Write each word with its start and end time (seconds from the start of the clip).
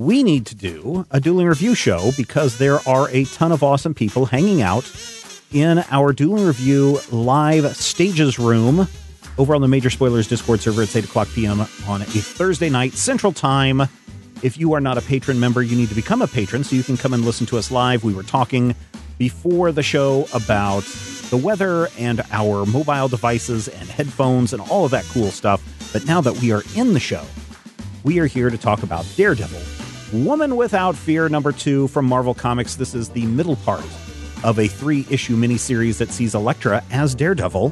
We 0.00 0.22
need 0.22 0.46
to 0.46 0.54
do 0.54 1.04
a 1.10 1.20
dueling 1.20 1.46
review 1.46 1.74
show 1.74 2.10
because 2.16 2.56
there 2.56 2.78
are 2.88 3.10
a 3.10 3.26
ton 3.26 3.52
of 3.52 3.62
awesome 3.62 3.92
people 3.92 4.24
hanging 4.24 4.62
out 4.62 4.90
in 5.52 5.84
our 5.90 6.10
dueling 6.14 6.46
review 6.46 6.98
live 7.12 7.76
stages 7.76 8.38
room 8.38 8.88
over 9.36 9.54
on 9.54 9.60
the 9.60 9.68
major 9.68 9.90
spoilers 9.90 10.26
discord 10.26 10.58
server 10.58 10.80
at 10.80 10.96
8 10.96 11.04
o'clock 11.04 11.28
p.m 11.34 11.60
on 11.86 12.00
a 12.00 12.06
thursday 12.06 12.70
night 12.70 12.94
central 12.94 13.30
time. 13.30 13.82
If 14.42 14.56
you 14.56 14.72
are 14.72 14.80
not 14.80 14.96
a 14.96 15.02
patron 15.02 15.38
member 15.38 15.62
you 15.62 15.76
need 15.76 15.90
to 15.90 15.94
become 15.94 16.22
a 16.22 16.26
patron 16.26 16.64
so 16.64 16.76
you 16.76 16.82
can 16.82 16.96
come 16.96 17.12
and 17.12 17.22
listen 17.22 17.44
to 17.48 17.58
us 17.58 17.70
live. 17.70 18.02
We 18.02 18.14
were 18.14 18.22
talking 18.22 18.74
before 19.18 19.70
the 19.70 19.82
show 19.82 20.26
about 20.32 20.84
the 21.28 21.36
weather 21.36 21.88
and 21.98 22.22
our 22.32 22.64
mobile 22.64 23.08
devices 23.08 23.68
and 23.68 23.86
headphones 23.86 24.54
and 24.54 24.62
all 24.62 24.86
of 24.86 24.92
that 24.92 25.04
cool 25.12 25.30
stuff. 25.30 25.62
But 25.92 26.06
now 26.06 26.22
that 26.22 26.40
we 26.40 26.52
are 26.52 26.62
in 26.74 26.94
the 26.94 27.00
show 27.00 27.26
we 28.02 28.18
are 28.18 28.26
here 28.26 28.48
to 28.48 28.56
talk 28.56 28.82
about 28.82 29.04
daredevil 29.14 29.79
Woman 30.12 30.56
Without 30.56 30.96
Fear, 30.96 31.28
number 31.28 31.52
two 31.52 31.88
from 31.88 32.04
Marvel 32.04 32.34
Comics. 32.34 32.74
This 32.76 32.94
is 32.94 33.10
the 33.10 33.26
middle 33.26 33.56
part 33.56 33.84
of 34.42 34.58
a 34.58 34.66
three 34.66 35.06
issue 35.10 35.36
miniseries 35.36 35.98
that 35.98 36.10
sees 36.10 36.34
Elektra 36.34 36.82
as 36.90 37.14
Daredevil 37.14 37.70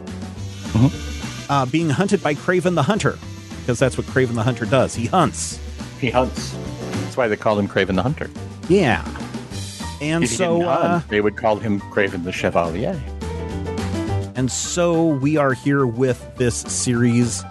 Mm-hmm. 0.69 1.51
uh, 1.51 1.65
being 1.67 1.89
hunted 1.89 2.23
by 2.23 2.35
Kraven 2.35 2.75
the 2.75 2.83
Hunter, 2.83 3.19
because 3.61 3.79
that's 3.79 3.97
what 3.97 4.07
Kraven 4.09 4.35
the 4.35 4.43
Hunter 4.43 4.67
does. 4.67 4.95
He 4.95 5.07
hunts. 5.07 5.59
He 5.99 6.11
hunts. 6.11 6.55
That's 6.91 7.17
why 7.17 7.27
they 7.27 7.37
call 7.37 7.59
him 7.59 7.67
Kraven 7.67 7.97
the 7.97 8.03
Hunter. 8.03 8.29
Yeah. 8.69 9.03
And 10.03 10.25
If 10.25 10.31
he 10.31 10.37
so, 10.37 10.59
didn't 10.59 10.69
hunt, 10.69 10.85
uh, 11.05 11.09
they 11.09 11.23
would 11.23 11.39
call 11.39 11.57
him 11.57 11.81
Kraven 11.81 12.25
the 12.25 12.33
Chevalier. 12.33 13.01
and 14.37 14.53
so 14.53 15.07
we 15.07 15.39
are 15.39 15.55
here 15.55 15.87
with 15.87 16.23
this 16.37 16.57
series, 16.57 17.43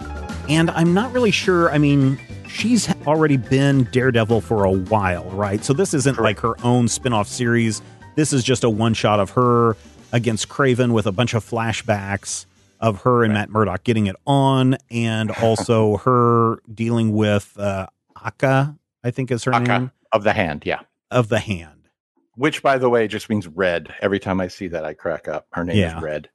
and 0.48 0.70
I'm 0.70 0.94
not 0.94 1.12
really 1.12 1.32
sure. 1.32 1.72
I 1.72 1.78
mean, 1.78 2.20
she's 2.58 2.88
already 3.06 3.36
been 3.36 3.84
Daredevil 3.84 4.40
for 4.40 4.64
a 4.64 4.70
while, 4.70 5.24
right? 5.30 5.64
So 5.64 5.72
this 5.72 5.94
isn't 5.94 6.18
like 6.18 6.40
her 6.40 6.54
own 6.64 6.88
spin-off 6.88 7.28
series. 7.28 7.80
This 8.16 8.32
is 8.32 8.42
just 8.42 8.64
a 8.64 8.70
one 8.70 8.94
shot 8.94 9.20
of 9.20 9.30
her 9.30 9.76
against 10.12 10.48
Kraven 10.48 10.92
with 10.92 11.06
a 11.06 11.12
bunch 11.12 11.34
of 11.34 11.44
flashbacks 11.44 12.46
of 12.80 13.02
her 13.02 13.24
and 13.24 13.32
Matt 13.32 13.50
Murdock 13.50 13.84
getting 13.84 14.06
it 14.06 14.16
on, 14.26 14.76
and 14.90 15.30
also 15.42 15.98
her 15.98 16.58
dealing 16.72 17.12
with 17.12 17.56
uh, 17.58 17.86
Aka, 18.24 18.74
I 19.04 19.10
think 19.10 19.30
is 19.30 19.44
her 19.44 19.58
name 19.58 19.92
of 20.12 20.24
the 20.24 20.32
hand, 20.32 20.64
yeah. 20.66 20.80
of 21.10 21.28
the 21.28 21.38
hand. 21.38 21.88
Which, 22.34 22.62
by 22.62 22.78
the 22.78 22.88
way, 22.88 23.08
just 23.08 23.28
means 23.28 23.48
red. 23.48 23.92
Every 24.00 24.20
time 24.20 24.40
I 24.40 24.46
see 24.48 24.68
that, 24.68 24.84
I 24.84 24.94
crack 24.94 25.26
up. 25.26 25.46
Her 25.52 25.64
name 25.64 25.76
Yeah. 25.76 25.96
is 25.96 26.02
Red. 26.02 26.30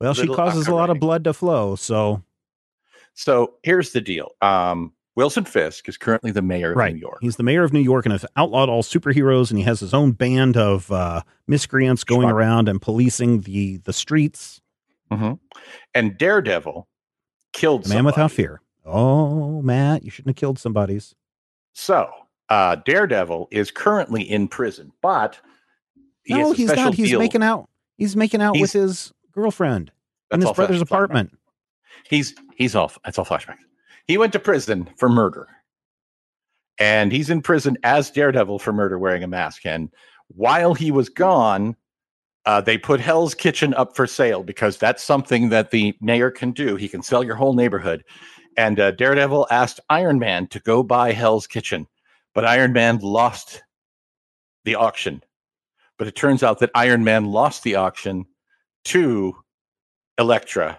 Well, 0.00 0.14
she 0.14 0.22
Little 0.22 0.36
causes 0.36 0.68
a 0.68 0.74
lot 0.74 0.90
of 0.90 1.00
blood 1.00 1.24
to 1.24 1.32
flow, 1.32 1.74
so 1.74 2.22
So 3.14 3.54
here's 3.62 3.92
the 3.92 4.00
deal. 4.00 4.32
Um, 4.40 4.92
Wilson 5.16 5.44
Fisk 5.44 5.88
is 5.88 5.96
currently 5.96 6.30
the 6.30 6.42
mayor 6.42 6.72
of 6.72 6.76
right. 6.76 6.94
New 6.94 7.00
York. 7.00 7.18
He's 7.22 7.36
the 7.36 7.42
mayor 7.42 7.64
of 7.64 7.72
New 7.72 7.80
York 7.80 8.04
and 8.04 8.12
has 8.12 8.24
outlawed 8.36 8.68
all 8.68 8.82
superheroes, 8.82 9.50
and 9.50 9.58
he 9.58 9.64
has 9.64 9.80
his 9.80 9.94
own 9.94 10.12
band 10.12 10.56
of 10.56 10.92
uh, 10.92 11.22
miscreants 11.46 12.04
going 12.04 12.28
around 12.28 12.68
and 12.68 12.80
policing 12.80 13.40
the 13.40 13.78
the 13.78 13.92
streets. 13.92 14.60
hmm 15.10 15.32
And 15.94 16.16
Daredevil 16.18 16.86
killed 17.52 17.84
The 17.84 17.88
man 17.88 17.98
somebody. 17.98 18.12
without 18.14 18.30
fear. 18.32 18.60
Oh, 18.84 19.62
Matt, 19.62 20.04
you 20.04 20.10
shouldn't 20.10 20.36
have 20.36 20.40
killed 20.40 20.58
somebody's. 20.58 21.14
So 21.72 22.08
uh, 22.50 22.76
Daredevil 22.76 23.48
is 23.50 23.70
currently 23.70 24.22
in 24.22 24.46
prison, 24.48 24.92
but 25.02 25.40
he 26.24 26.34
no, 26.34 26.52
he's 26.52 26.72
not. 26.72 26.94
He's 26.94 27.08
deal. 27.08 27.18
making 27.18 27.42
out. 27.42 27.68
He's 27.96 28.14
making 28.14 28.42
out 28.42 28.58
with 28.58 28.72
his 28.72 29.12
girlfriend 29.32 29.90
in 30.30 30.42
his 30.42 30.52
brother's 30.52 30.82
apartment. 30.82 31.36
He's 32.08 32.34
he's 32.54 32.74
off. 32.76 32.98
That's 33.04 33.18
all 33.18 33.24
flashbacks. 33.24 33.56
He 34.06 34.18
went 34.18 34.32
to 34.34 34.38
prison 34.38 34.88
for 34.96 35.08
murder, 35.08 35.48
and 36.78 37.10
he's 37.10 37.30
in 37.30 37.42
prison 37.42 37.76
as 37.82 38.10
Daredevil 38.10 38.58
for 38.60 38.72
murder, 38.72 38.98
wearing 38.98 39.24
a 39.24 39.28
mask. 39.28 39.66
And 39.66 39.90
while 40.28 40.74
he 40.74 40.90
was 40.90 41.08
gone, 41.08 41.76
uh, 42.44 42.60
they 42.60 42.78
put 42.78 43.00
Hell's 43.00 43.34
Kitchen 43.34 43.74
up 43.74 43.96
for 43.96 44.06
sale 44.06 44.44
because 44.44 44.78
that's 44.78 45.02
something 45.02 45.48
that 45.48 45.72
the 45.72 45.96
mayor 46.00 46.30
can 46.30 46.52
do. 46.52 46.76
He 46.76 46.88
can 46.88 47.02
sell 47.02 47.24
your 47.24 47.34
whole 47.34 47.54
neighborhood. 47.54 48.04
And 48.56 48.78
uh, 48.78 48.92
Daredevil 48.92 49.48
asked 49.50 49.80
Iron 49.90 50.18
Man 50.18 50.46
to 50.48 50.60
go 50.60 50.82
buy 50.82 51.12
Hell's 51.12 51.46
Kitchen, 51.46 51.88
but 52.34 52.44
Iron 52.44 52.72
Man 52.72 52.98
lost 52.98 53.62
the 54.64 54.76
auction. 54.76 55.22
But 55.98 56.06
it 56.06 56.14
turns 56.14 56.42
out 56.42 56.60
that 56.60 56.70
Iron 56.74 57.02
Man 57.04 57.24
lost 57.24 57.64
the 57.64 57.74
auction 57.74 58.26
to 58.86 59.36
Elektra, 60.18 60.78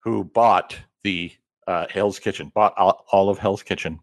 who 0.00 0.24
bought 0.24 0.76
the 1.02 1.32
uh, 1.66 1.86
Hell's 1.90 2.18
Kitchen, 2.18 2.50
bought 2.54 2.74
all, 2.76 3.28
of 3.30 3.38
Hell's 3.38 3.62
Kitchen, 3.62 3.98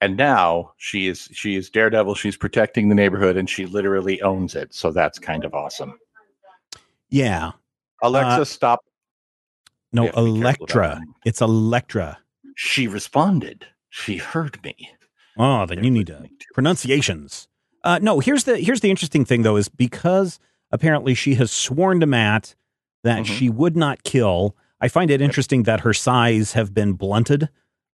and 0.00 0.16
now 0.16 0.72
she 0.76 1.08
is 1.08 1.28
she 1.32 1.56
is 1.56 1.70
Daredevil. 1.70 2.14
She's 2.14 2.36
protecting 2.36 2.88
the 2.88 2.94
neighborhood, 2.94 3.36
and 3.36 3.48
she 3.48 3.66
literally 3.66 4.20
owns 4.22 4.54
it. 4.54 4.74
So 4.74 4.90
that's 4.92 5.18
kind 5.18 5.44
of 5.44 5.54
awesome. 5.54 5.98
Yeah. 7.08 7.52
Alexa, 8.02 8.42
Uh, 8.42 8.44
stop. 8.44 8.80
No, 9.92 10.02
We 10.02 10.06
have 10.08 10.14
to 10.14 10.20
be 10.20 10.24
careful 10.24 10.34
about 10.34 10.38
Elektra. 10.46 11.00
It's 11.24 11.40
Elektra. 11.40 12.18
She 12.56 12.88
responded. 12.88 13.66
She 13.90 14.16
heard 14.18 14.62
me. 14.62 14.90
Oh, 15.38 15.66
then 15.66 15.84
you 15.84 15.90
need 15.90 16.08
to 16.08 16.28
pronunciations. 16.54 17.48
Uh, 17.84 17.98
no, 18.02 18.20
here's 18.20 18.44
the 18.44 18.58
here's 18.58 18.80
the 18.80 18.90
interesting 18.90 19.24
thing 19.24 19.42
though 19.42 19.56
is 19.56 19.68
because 19.68 20.38
apparently 20.72 21.14
she 21.14 21.34
has 21.36 21.52
sworn 21.52 22.00
to 22.00 22.06
Matt 22.06 22.54
that 23.04 23.20
Mhm. 23.20 23.26
she 23.26 23.48
would 23.48 23.76
not 23.76 24.02
kill. 24.02 24.56
I 24.80 24.88
find 24.88 25.10
it 25.10 25.20
interesting 25.20 25.62
that 25.64 25.80
her 25.80 25.92
sais 25.94 26.52
have 26.52 26.74
been 26.74 26.92
blunted, 26.94 27.48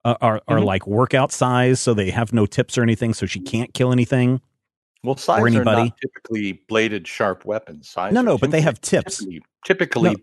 uh, 0.04 0.14
are 0.20 0.40
are 0.48 0.58
Mhm. 0.58 0.64
like 0.64 0.86
workout 0.86 1.30
sais, 1.32 1.78
so 1.80 1.92
they 1.94 2.10
have 2.10 2.32
no 2.32 2.46
tips 2.46 2.78
or 2.78 2.82
anything, 2.82 3.12
so 3.14 3.26
she 3.26 3.40
can't 3.40 3.74
kill 3.74 3.92
anything. 3.92 4.40
Well, 5.02 5.16
sides 5.16 5.54
Or 5.56 5.60
are 5.60 5.64
not 5.64 5.96
typically 6.00 6.62
bladed, 6.68 7.06
sharp 7.08 7.44
weapons. 7.44 7.88
Sides 7.88 8.14
No, 8.14 8.20
no, 8.22 8.36
but 8.38 8.50
they 8.50 8.60
have 8.60 8.80
tips. 8.80 9.18
Typically, 9.18 9.42
typically 9.64 10.10
No. 10.10 10.16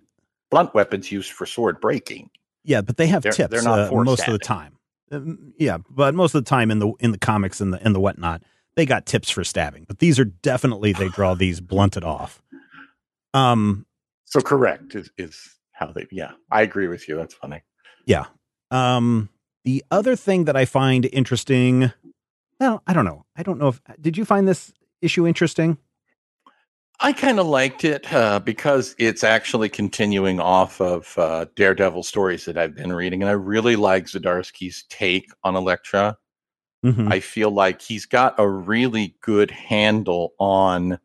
blunt 0.51 0.73
weapons 0.73 1.11
used 1.11 1.31
for 1.31 1.45
sword 1.45 1.79
breaking. 1.81 2.29
Yeah, 2.63 2.81
but 2.81 2.97
they 2.97 3.07
have 3.07 3.23
They're- 3.23 3.31
tips 3.31 3.51
they're 3.51 3.63
not 3.63 3.91
uh, 3.91 4.03
most 4.03 4.27
of 4.27 4.33
the 4.33 4.39
time. 4.39 4.73
Um, 5.11 5.53
yeah, 5.57 5.77
but 5.89 6.13
most 6.15 6.35
of 6.35 6.43
the 6.43 6.49
time 6.49 6.69
in 6.69 6.79
the 6.79 6.91
in 6.99 7.11
the 7.11 7.17
comics 7.17 7.61
and 7.61 7.71
the 7.73 7.81
and 7.83 7.95
the 7.95 7.99
whatnot, 7.99 8.43
they 8.75 8.85
got 8.85 9.05
tips 9.05 9.29
for 9.29 9.43
stabbing. 9.43 9.85
But 9.87 9.99
these 9.99 10.19
are 10.19 10.25
definitely 10.25 10.91
they 10.93 11.07
draw 11.09 11.33
these 11.33 11.61
blunted 11.61 12.03
off. 12.03 12.41
Um, 13.33 13.85
So 14.25 14.41
correct 14.41 14.93
is, 14.95 15.09
is 15.17 15.55
how 15.77 15.91
they. 15.91 16.07
Yeah, 16.11 16.31
I 16.51 16.61
agree 16.61 16.87
with 16.87 17.07
you. 17.07 17.15
That's 17.15 17.33
funny. 17.33 17.61
Yeah. 18.05 18.25
Um, 18.71 19.29
the 19.63 19.83
other 19.91 20.15
thing 20.15 20.45
that 20.45 20.55
I 20.55 20.65
find 20.65 21.05
interesting, 21.11 21.91
well, 22.59 22.81
I 22.87 22.93
don't 22.93 23.05
know. 23.05 23.25
I 23.35 23.43
don't 23.43 23.59
know 23.59 23.69
if 23.69 23.81
did 23.99 24.17
you 24.17 24.25
find 24.25 24.47
this 24.47 24.73
issue 25.01 25.27
interesting? 25.27 25.77
I 26.99 27.13
kind 27.13 27.39
of 27.39 27.45
liked 27.45 27.85
it 27.85 28.11
uh, 28.11 28.39
because 28.39 28.95
it's 28.97 29.23
actually 29.23 29.69
continuing 29.69 30.39
off 30.39 30.81
of 30.81 31.15
uh, 31.17 31.45
Daredevil 31.55 32.01
stories 32.01 32.45
that 32.45 32.57
I've 32.57 32.73
been 32.73 32.91
reading, 32.91 33.21
and 33.21 33.29
I 33.29 33.33
really 33.33 33.75
like 33.75 34.05
Zdarsky's 34.05 34.83
take 34.89 35.29
on 35.43 35.55
Elektra. 35.55 36.17
Mhm. 36.83 37.11
I 37.11 37.19
feel 37.19 37.51
like 37.51 37.81
he's 37.81 38.05
got 38.05 38.39
a 38.39 38.47
really 38.47 39.15
good 39.21 39.51
handle 39.51 40.33
on 40.39 40.99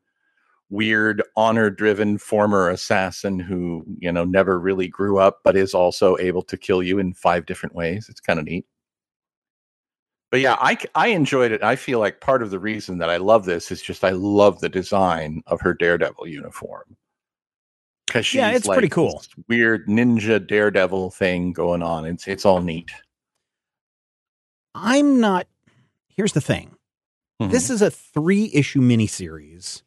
weird 0.73 1.23
honor-driven 1.37 2.17
former 2.17 2.71
assassin 2.71 3.39
who 3.39 3.85
you 3.99 4.11
know 4.11 4.25
never 4.25 4.59
really 4.59 4.89
grew 4.89 5.19
up, 5.19 5.41
but 5.45 5.57
is 5.57 5.75
also 5.75 6.17
able 6.19 6.43
to 6.43 6.57
kill 6.57 6.83
you 6.83 6.99
in 6.99 7.13
five 7.15 7.47
different 7.47 7.75
ways. 7.75 8.09
It's 8.09 8.21
kind 8.21 8.39
of 8.41 8.47
neat. 8.47 8.65
But 10.33 10.41
yeah, 10.41 10.57
I, 10.59 10.79
I 10.95 11.09
enjoyed 11.09 11.53
it. 11.53 11.63
I 11.63 11.77
feel 11.77 11.99
like 11.99 12.23
part 12.23 12.43
of 12.43 12.51
the 12.51 12.59
reason 12.59 12.97
that 12.99 13.11
I 13.11 13.19
love 13.19 13.45
this 13.45 13.71
is 13.71 13.83
just 13.83 14.03
I 14.03 14.11
love 14.11 14.61
the 14.61 14.69
design 14.71 15.43
of 15.47 15.61
her 15.61 15.75
Daredevil 15.75 16.27
uniform. 16.27 16.97
Because 18.07 18.25
she's 18.25 18.39
Yeah, 18.39 18.53
it's 18.53 18.67
pretty 18.67 18.89
cool. 18.89 19.23
Weird 19.49 19.87
ninja 19.89 20.45
Daredevil 20.45 21.11
thing 21.11 21.53
going 21.53 21.83
on. 21.83 22.07
It's 22.07 22.27
it's 22.27 22.47
all 22.47 22.63
neat. 22.63 22.91
I'm 24.75 25.21
not. 25.21 25.47
Here's 26.09 26.33
the 26.33 26.41
thing. 26.41 26.77
Mhm. 27.43 27.51
This 27.51 27.69
is 27.69 27.83
a 27.83 27.91
three 27.91 28.51
issue 28.55 28.81
miniseries, 28.81 29.83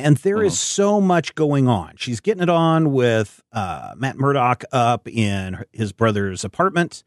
And 0.00 0.16
there 0.18 0.42
is 0.42 0.54
Mhm. 0.54 0.56
so 0.56 1.00
much 1.00 1.34
going 1.34 1.68
on. 1.68 1.94
She's 1.96 2.20
getting 2.20 2.42
it 2.42 2.48
on 2.50 2.92
with 2.92 3.42
uh, 3.52 3.92
Matt 3.96 4.16
Murdock 4.18 4.64
up 4.72 5.06
in 5.08 5.64
his 5.72 5.92
brother's 5.92 6.44
apartment. 6.44 7.04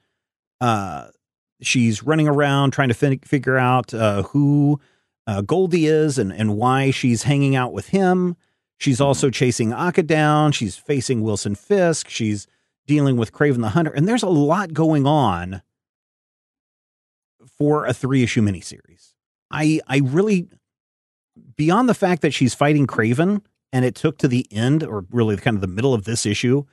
Uh, 0.62 1.08
she's 1.62 2.04
running 2.04 2.28
around 2.28 2.72
trying 2.72 2.90
to 2.90 2.94
fin- 2.94 3.20
figure 3.20 3.58
out 3.58 3.94
uh, 3.94 4.24
who 4.24 4.80
uh, 5.28 5.42
Goldie 5.42 5.86
is 5.88 6.18
and, 6.18 6.34
and 6.34 6.58
why 6.58 6.92
she's 6.92 7.24
hanging 7.24 7.56
out 7.56 7.72
with 7.74 7.90
him. 7.90 8.36
She's 8.78 9.00
also 9.00 9.30
chasing 9.30 9.72
Akka 9.72 10.04
down. 10.04 10.52
She's 10.52 10.76
facing 10.76 11.22
Wilson 11.22 11.56
Fisk. 11.56 12.10
She's 12.10 12.48
dealing 12.88 13.16
with 13.16 13.32
Kraven 13.32 13.62
the 13.62 13.70
Hunter. 13.70 13.92
And 13.92 14.08
there's 14.08 14.24
a 14.24 14.28
lot 14.30 14.74
going 14.74 15.08
on 15.08 15.62
for 17.58 17.86
a 17.86 17.94
three 17.94 18.24
issue 18.24 18.42
miniseries. 18.42 19.14
I 19.52 19.80
I 19.88 20.00
really 20.00 20.48
beyond 21.56 21.88
the 21.90 21.94
fact 21.94 22.22
that 22.22 22.34
she's 22.34 22.54
fighting 22.54 22.88
Kraven 22.88 23.42
and 23.72 23.84
it 23.86 23.96
took 23.96 24.18
to 24.20 24.28
the 24.28 24.46
end 24.52 24.84
or 24.84 25.06
really 25.12 25.36
kind 25.38 25.56
of 25.56 25.62
the 25.62 25.68
middle 25.68 25.94
of 25.94 26.04
this 26.06 26.26
issue 26.26 26.64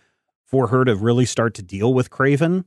for 0.46 0.66
her 0.68 0.84
to 0.84 0.94
really 0.96 1.24
start 1.24 1.54
to 1.54 1.62
deal 1.62 1.94
with 1.94 2.10
Kraven 2.10 2.64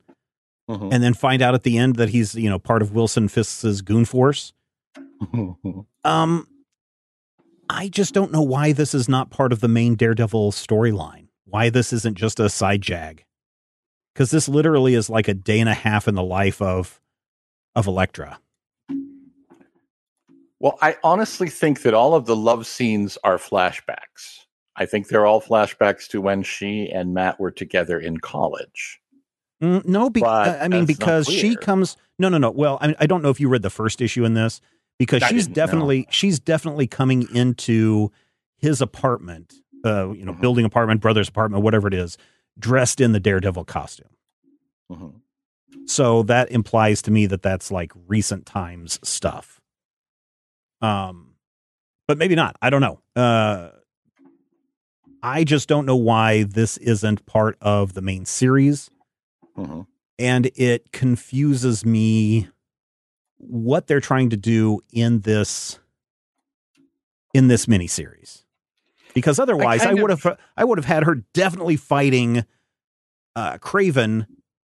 Mhm. 0.69 0.94
and 0.94 1.04
then 1.04 1.13
find 1.13 1.42
out 1.42 1.54
at 1.56 1.63
the 1.63 1.78
end 1.78 1.98
that 1.98 2.10
he's, 2.10 2.36
you 2.36 2.50
know, 2.50 2.57
part 2.57 2.81
of 2.81 2.94
Wilson 2.94 3.28
Fisk's 3.28 3.81
goon 3.81 4.06
force. 4.06 4.54
Um 6.06 6.48
I 7.69 7.88
just 7.88 8.13
don't 8.13 8.31
know 8.31 8.42
why 8.42 8.72
this 8.74 8.94
is 8.94 9.07
not 9.10 9.30
part 9.30 9.51
of 9.54 9.62
the 9.62 9.68
main 9.69 9.96
Daredevil 9.96 10.51
storyline. 10.51 11.28
Why 11.46 11.69
this 11.69 11.94
isn't 11.94 12.18
just 12.18 12.39
a 12.39 12.50
side 12.50 12.81
jag. 12.81 13.24
Cuz 14.16 14.31
this 14.31 14.48
literally 14.50 14.94
is 14.96 15.10
like 15.10 15.28
a 15.28 15.34
day 15.34 15.60
and 15.60 15.69
a 15.69 15.74
half 15.74 16.07
in 16.07 16.16
the 16.16 16.24
life 16.24 16.62
of 16.62 17.00
of 17.75 17.88
Elektra. 17.88 18.39
Well, 20.63 20.77
I 20.81 20.95
honestly 21.04 21.50
think 21.50 21.81
that 21.81 21.94
all 21.94 22.15
of 22.15 22.25
the 22.25 22.38
love 22.38 22.65
scenes 22.65 23.18
are 23.25 23.38
flashbacks. 23.38 24.45
I 24.77 24.86
think 24.86 25.10
they're 25.10 25.25
all 25.25 25.42
flashbacks 25.42 26.07
to 26.07 26.21
when 26.21 26.42
she 26.42 26.89
and 26.89 27.13
Matt 27.13 27.38
were 27.38 27.51
together 27.51 28.00
in 28.00 28.19
college. 28.19 29.01
Mm, 29.62 29.83
no, 29.83 30.10
be- 30.10 30.24
I 30.24 30.69
mean 30.69 30.86
because 30.86 31.27
she 31.27 31.57
comes. 31.57 31.98
No, 32.18 32.30
no, 32.30 32.38
no. 32.38 32.50
Well, 32.50 32.77
I, 32.80 32.88
mean, 32.88 32.95
I 32.98 33.07
don't 33.07 33.21
know 33.21 33.30
if 33.30 33.42
you 33.42 33.50
read 33.50 33.62
the 33.62 33.69
first 33.69 34.01
issue 34.01 34.24
in 34.24 34.36
this 34.36 34.62
because 34.98 35.21
I 35.21 35.27
she's 35.27 35.48
definitely 35.48 36.07
she's 36.10 36.39
definitely 36.39 36.88
coming 36.88 37.27
into 37.36 38.10
his 38.56 38.80
apartment, 38.81 39.56
uh, 39.86 40.12
you 40.12 40.24
know, 40.24 40.31
Mhm. 40.31 40.39
building 40.39 40.63
apartment, 40.63 41.01
brother's 41.01 41.27
apartment, 41.27 41.62
whatever 41.62 41.89
it 41.89 41.94
is, 41.94 42.18
dressed 42.57 43.01
in 43.01 43.12
the 43.12 43.19
Daredevil 43.19 43.65
costume. 43.65 44.15
Mhm. 44.89 45.15
So 45.88 46.24
that 46.24 46.50
implies 46.51 47.01
to 47.01 47.12
me 47.12 47.25
that 47.25 47.42
that's 47.42 47.69
like 47.69 47.92
recent 48.07 48.45
times 48.45 48.98
stuff. 49.04 49.60
Um, 50.83 51.35
but 52.07 52.18
maybe 52.18 52.35
not. 52.35 52.56
I 52.62 52.69
don't 52.69 52.81
know. 52.81 53.00
Uh, 53.15 53.69
I 55.24 55.44
just 55.45 55.69
don't 55.69 55.85
know 55.85 55.95
why 55.95 56.44
this 56.44 56.77
isn't 56.77 57.25
part 57.25 57.57
of 57.62 57.94
the 57.94 58.01
main 58.01 58.25
series 58.25 58.89
Mhm. 59.57 59.88
and 60.19 60.51
it 60.56 60.91
confuses 60.91 61.85
me 61.85 62.50
what 63.38 63.88
they're 63.88 64.01
trying 64.01 64.30
to 64.31 64.38
do 64.38 64.81
in 64.91 65.21
this 65.21 65.80
in 67.33 67.47
this 67.47 67.65
miniseries 67.68 68.44
because 69.13 69.39
otherwise 69.39 69.81
I, 69.81 69.86
kind 69.86 70.01
would 70.01 70.09
have 70.12 70.38
I 70.57 70.63
would 70.65 70.77
have 70.77 70.86
had 70.86 71.03
her 71.03 71.24
definitely 71.33 71.75
fighting 71.77 72.44
uh 73.36 73.57
Kraven 73.59 74.27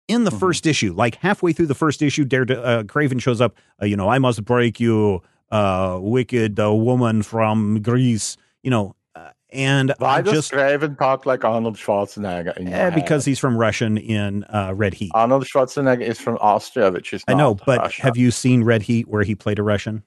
in 0.08 0.24
the 0.24 0.30
Mhm. 0.30 0.38
first 0.40 0.66
issue 0.66 0.92
like 0.92 1.14
halfway 1.16 1.52
through 1.52 1.66
the 1.66 1.74
first 1.74 2.02
issue 2.02 2.24
Dare 2.24 2.42
uh, 2.42 2.82
Kraven 2.84 3.20
shows 3.22 3.40
up 3.40 3.56
uh, 3.80 3.86
you 3.86 3.96
know 3.96 4.08
I 4.08 4.18
must 4.18 4.44
break 4.44 4.80
you 4.80 5.22
uh 5.52 5.98
wicked 6.00 6.58
uh, 6.58 6.74
woman 6.74 7.22
from 7.22 7.80
Greece 7.82 8.36
you 8.62 8.70
know 8.70 8.96
uh, 9.14 9.30
and 9.52 9.94
Why 9.98 10.16
I 10.16 10.22
just 10.22 10.50
Kraven 10.50 10.98
talk 10.98 11.26
like 11.26 11.44
Arnold 11.44 11.76
Schwarzenegger? 11.76 12.54
Eh, 12.58 12.90
because 12.90 13.24
he's 13.24 13.38
from 13.38 13.56
Russian 13.56 13.98
in 13.98 14.44
uh, 14.44 14.72
Red 14.74 14.94
Heat 14.94 15.12
Arnold 15.14 15.44
Schwarzenegger 15.44 16.00
is 16.00 16.18
from 16.18 16.38
Austria, 16.40 16.90
which 16.90 17.12
is 17.12 17.22
I 17.28 17.34
know, 17.34 17.54
but 17.54 17.78
Russia. 17.78 18.02
have 18.02 18.16
you 18.16 18.30
seen 18.30 18.64
Red 18.64 18.82
Heat 18.82 19.06
where 19.06 19.22
he 19.22 19.34
played 19.34 19.58
a 19.58 19.62
Russian? 19.62 20.02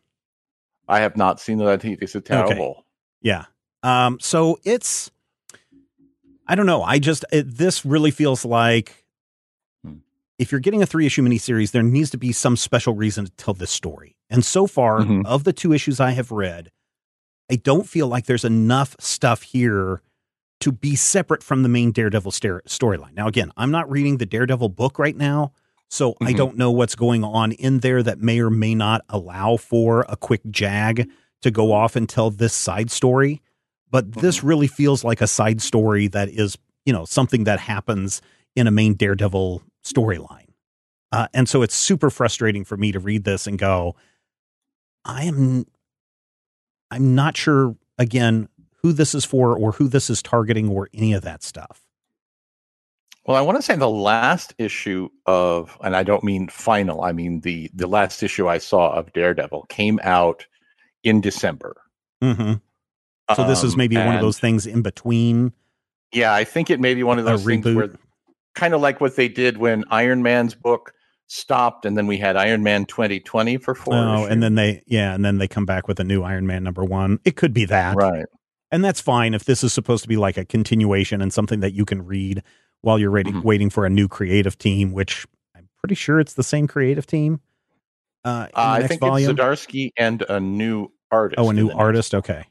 I 0.88 1.00
have 1.00 1.18
not 1.18 1.40
seen 1.40 1.58
that. 1.60 1.82
He 1.82 1.94
is 1.94 2.16
terrible. 2.24 2.86
Yeah. 3.22 3.46
Um, 3.84 4.20
so 4.20 4.60
it's, 4.64 5.12
I 6.48 6.56
don't 6.56 6.66
know. 6.66 6.84
I 6.84 7.00
just, 7.00 7.26
it, 7.32 7.58
this 7.58 7.86
really 7.86 8.12
feels 8.12 8.46
like. 8.46 9.05
If 10.38 10.52
you're 10.52 10.62
getting 10.62 10.82
a 10.82 10.86
three 10.86 11.06
issue 11.06 11.24
miniseries, 11.24 11.72
there 11.72 11.84
needs 11.84 12.10
to 12.12 12.18
be 12.18 12.32
some 12.32 12.56
special 12.58 12.94
reason 12.94 13.26
to 13.26 13.32
tell 13.34 13.54
this 13.54 13.72
story. 13.72 14.16
And 14.30 14.44
so 14.44 14.68
far, 14.68 15.02
Mhm. 15.02 15.26
of 15.26 15.44
the 15.44 15.54
two 15.54 15.72
issues 15.74 16.00
I 16.00 16.12
have 16.12 16.32
read, 16.32 16.72
I 17.50 17.56
don't 17.56 17.88
feel 17.88 18.08
like 18.08 18.26
there's 18.26 18.44
enough 18.46 18.96
stuff 19.00 19.44
here 19.44 20.02
to 20.62 20.72
be 20.72 20.96
separate 20.96 21.44
from 21.44 21.64
the 21.64 21.70
main 21.70 21.92
Daredevil 21.92 22.32
storyline. 22.32 23.14
Now, 23.14 23.28
again, 23.28 23.52
I'm 23.56 23.72
not 23.72 23.90
reading 23.90 24.18
the 24.18 24.26
Daredevil 24.26 24.70
book 24.70 24.98
right 24.98 25.16
now, 25.16 25.52
so 25.90 26.16
I 26.22 26.34
Mhm. 26.34 26.38
don't 26.38 26.58
know 26.58 26.72
what's 26.72 26.96
going 26.96 27.24
on 27.24 27.52
in 27.52 27.80
there 27.80 28.02
that 28.02 28.20
may 28.20 28.40
or 28.40 28.50
may 28.50 28.74
not 28.74 29.02
allow 29.10 29.58
for 29.58 30.06
a 30.10 30.18
quick 30.18 30.42
jag 30.50 31.08
to 31.42 31.52
go 31.52 31.72
off 31.72 31.96
and 31.96 32.10
tell 32.10 32.32
this 32.32 32.54
side 32.54 32.90
story. 32.90 33.42
But 33.92 34.14
this 34.14 34.44
really 34.44 34.68
feels 34.68 35.04
like 35.04 35.22
a 35.22 35.28
side 35.28 35.62
story 35.62 36.08
that 36.08 36.30
is, 36.30 36.58
you 36.86 36.92
know, 36.92 37.06
something 37.06 37.44
that 37.44 37.60
happens 37.60 38.22
in 38.56 38.66
a 38.66 38.72
main 38.72 38.96
Daredevil 38.96 39.62
storyline. 39.86 40.50
Uh, 41.12 41.28
and 41.34 41.48
so 41.48 41.62
it's 41.62 41.76
super 41.76 42.10
frustrating 42.10 42.66
for 42.66 42.76
me 42.76 42.92
to 42.92 43.00
read 43.00 43.24
this 43.24 43.48
and 43.48 43.58
go, 43.58 43.96
I 45.06 45.24
am, 45.26 45.66
I'm 46.92 47.16
not 47.16 47.38
sure 47.38 47.76
again 47.98 48.50
who 48.82 48.92
this 48.92 49.16
is 49.16 49.24
for 49.24 49.58
or 49.58 49.72
who 49.72 49.88
this 49.88 50.10
is 50.10 50.22
targeting 50.22 50.68
or 50.70 50.90
any 50.94 51.14
of 51.14 51.22
that 51.22 51.44
stuff. 51.44 51.82
Well, 53.26 53.38
I 53.38 53.42
want 53.42 53.58
to 53.58 53.62
say 53.64 53.76
the 53.76 53.90
last 53.90 54.54
issue 54.60 55.10
of, 55.26 55.78
and 55.84 55.96
I 55.96 56.04
don't 56.04 56.24
mean 56.24 56.48
final, 56.48 57.02
I 57.04 57.12
mean 57.12 57.40
the 57.42 57.72
the 57.74 57.88
last 57.88 58.22
issue 58.22 58.48
I 58.48 58.60
saw 58.60 58.94
of 58.94 59.12
Daredevil 59.14 59.66
came 59.70 60.00
out 60.04 60.46
in 61.04 61.22
December. 61.22 61.76
hmm 62.22 62.54
So 63.36 63.48
this 63.48 63.64
is 63.64 63.74
Um, 63.74 63.78
maybe 63.78 63.98
one 63.98 64.16
of 64.16 64.22
those 64.22 64.40
things 64.40 64.68
in 64.68 64.84
between. 64.84 65.54
Yeah, 66.12 66.34
I 66.36 66.44
think 66.44 66.70
it 66.70 66.80
may 66.80 66.94
be 66.94 67.02
one 67.04 67.18
of 67.18 67.26
those 67.26 67.44
things 67.44 67.66
reboot. 67.66 67.76
where, 67.76 67.90
kind 68.56 68.74
of 68.74 68.82
like 68.82 69.00
what 69.02 69.16
they 69.16 69.28
did 69.28 69.58
when 69.58 69.84
Iron 69.92 70.24
Man's 70.24 70.56
book 70.56 70.94
stopped, 71.28 71.86
and 71.86 71.98
then 71.98 72.08
we 72.08 72.18
had 72.18 72.36
Iron 72.36 72.64
Man 72.64 72.86
2020 72.86 73.58
for 73.58 73.76
four. 73.76 73.94
Oh, 73.96 74.18
issues. 74.20 74.32
and 74.32 74.44
then 74.44 74.56
they, 74.56 74.84
yeah, 74.86 75.14
and 75.14 75.24
then 75.26 75.38
they 75.38 75.48
come 75.48 75.66
back 75.66 75.88
with 75.88 76.00
a 76.00 76.04
new 76.04 76.24
Iron 76.24 76.46
Man 76.48 76.64
number 76.64 76.84
one. 76.84 77.20
It 77.26 77.36
could 77.36 77.54
be 77.54 77.66
that. 77.66 77.96
right, 77.96 78.26
and 78.72 78.84
that's 78.84 79.02
fine 79.02 79.34
if 79.34 79.46
this 79.46 79.64
is 79.64 79.74
supposed 79.74 80.04
to 80.04 80.10
be 80.10 80.18
like 80.18 80.38
a 80.38 80.46
continuation 80.46 81.22
and 81.22 81.32
something 81.34 81.60
that 81.62 81.74
you 81.74 81.86
can 81.86 82.06
read 82.06 82.44
while 82.82 83.00
you're 83.00 83.12
waiting, 83.12 83.34
Mhm. 83.36 83.44
waiting 83.44 83.70
for 83.70 83.86
a 83.86 83.90
new 83.90 84.08
creative 84.08 84.58
team, 84.58 84.92
which 84.92 85.26
I'm 85.56 85.68
pretty 85.80 85.96
sure 85.96 86.20
it's 86.20 86.34
the 86.34 86.44
same 86.44 86.68
creative 86.68 87.08
team. 87.08 87.40
Uh, 88.24 88.48
uh, 88.54 88.78
I 88.82 88.88
think 88.88 89.02
volume. 89.02 89.32
it's 89.32 89.40
Zdarsky 89.40 89.90
and 89.98 90.22
a 90.30 90.40
new 90.40 90.90
artist. 91.12 91.40
oh, 91.40 91.50
a 91.50 91.54
new 91.54 91.64
the 91.64 91.68
next- 91.70 91.80
artist. 91.80 92.16
Okay, 92.16 92.44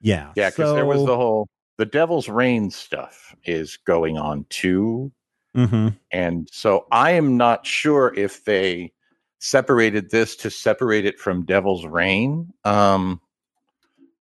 yeah, 0.00 0.32
Yeah, 0.36 0.50
because 0.50 0.74
there 0.74 0.86
was 0.86 1.04
the 1.04 1.16
whole 1.16 1.48
the 1.78 1.86
Devil's 1.86 2.28
Reign 2.28 2.70
stuff 2.70 3.34
is 3.44 3.76
going 3.78 4.16
on 4.18 4.44
too. 4.50 5.10
Mhm. 5.56 5.96
And 6.12 6.48
so 6.52 6.86
I 6.92 7.12
am 7.12 7.36
not 7.36 7.66
sure 7.66 8.14
if 8.16 8.44
they 8.44 8.92
separated 9.38 10.10
this 10.10 10.36
to 10.36 10.50
separate 10.50 11.04
it 11.06 11.18
from 11.18 11.44
Devil's 11.44 11.86
Reign. 11.86 12.52
Um, 12.64 13.20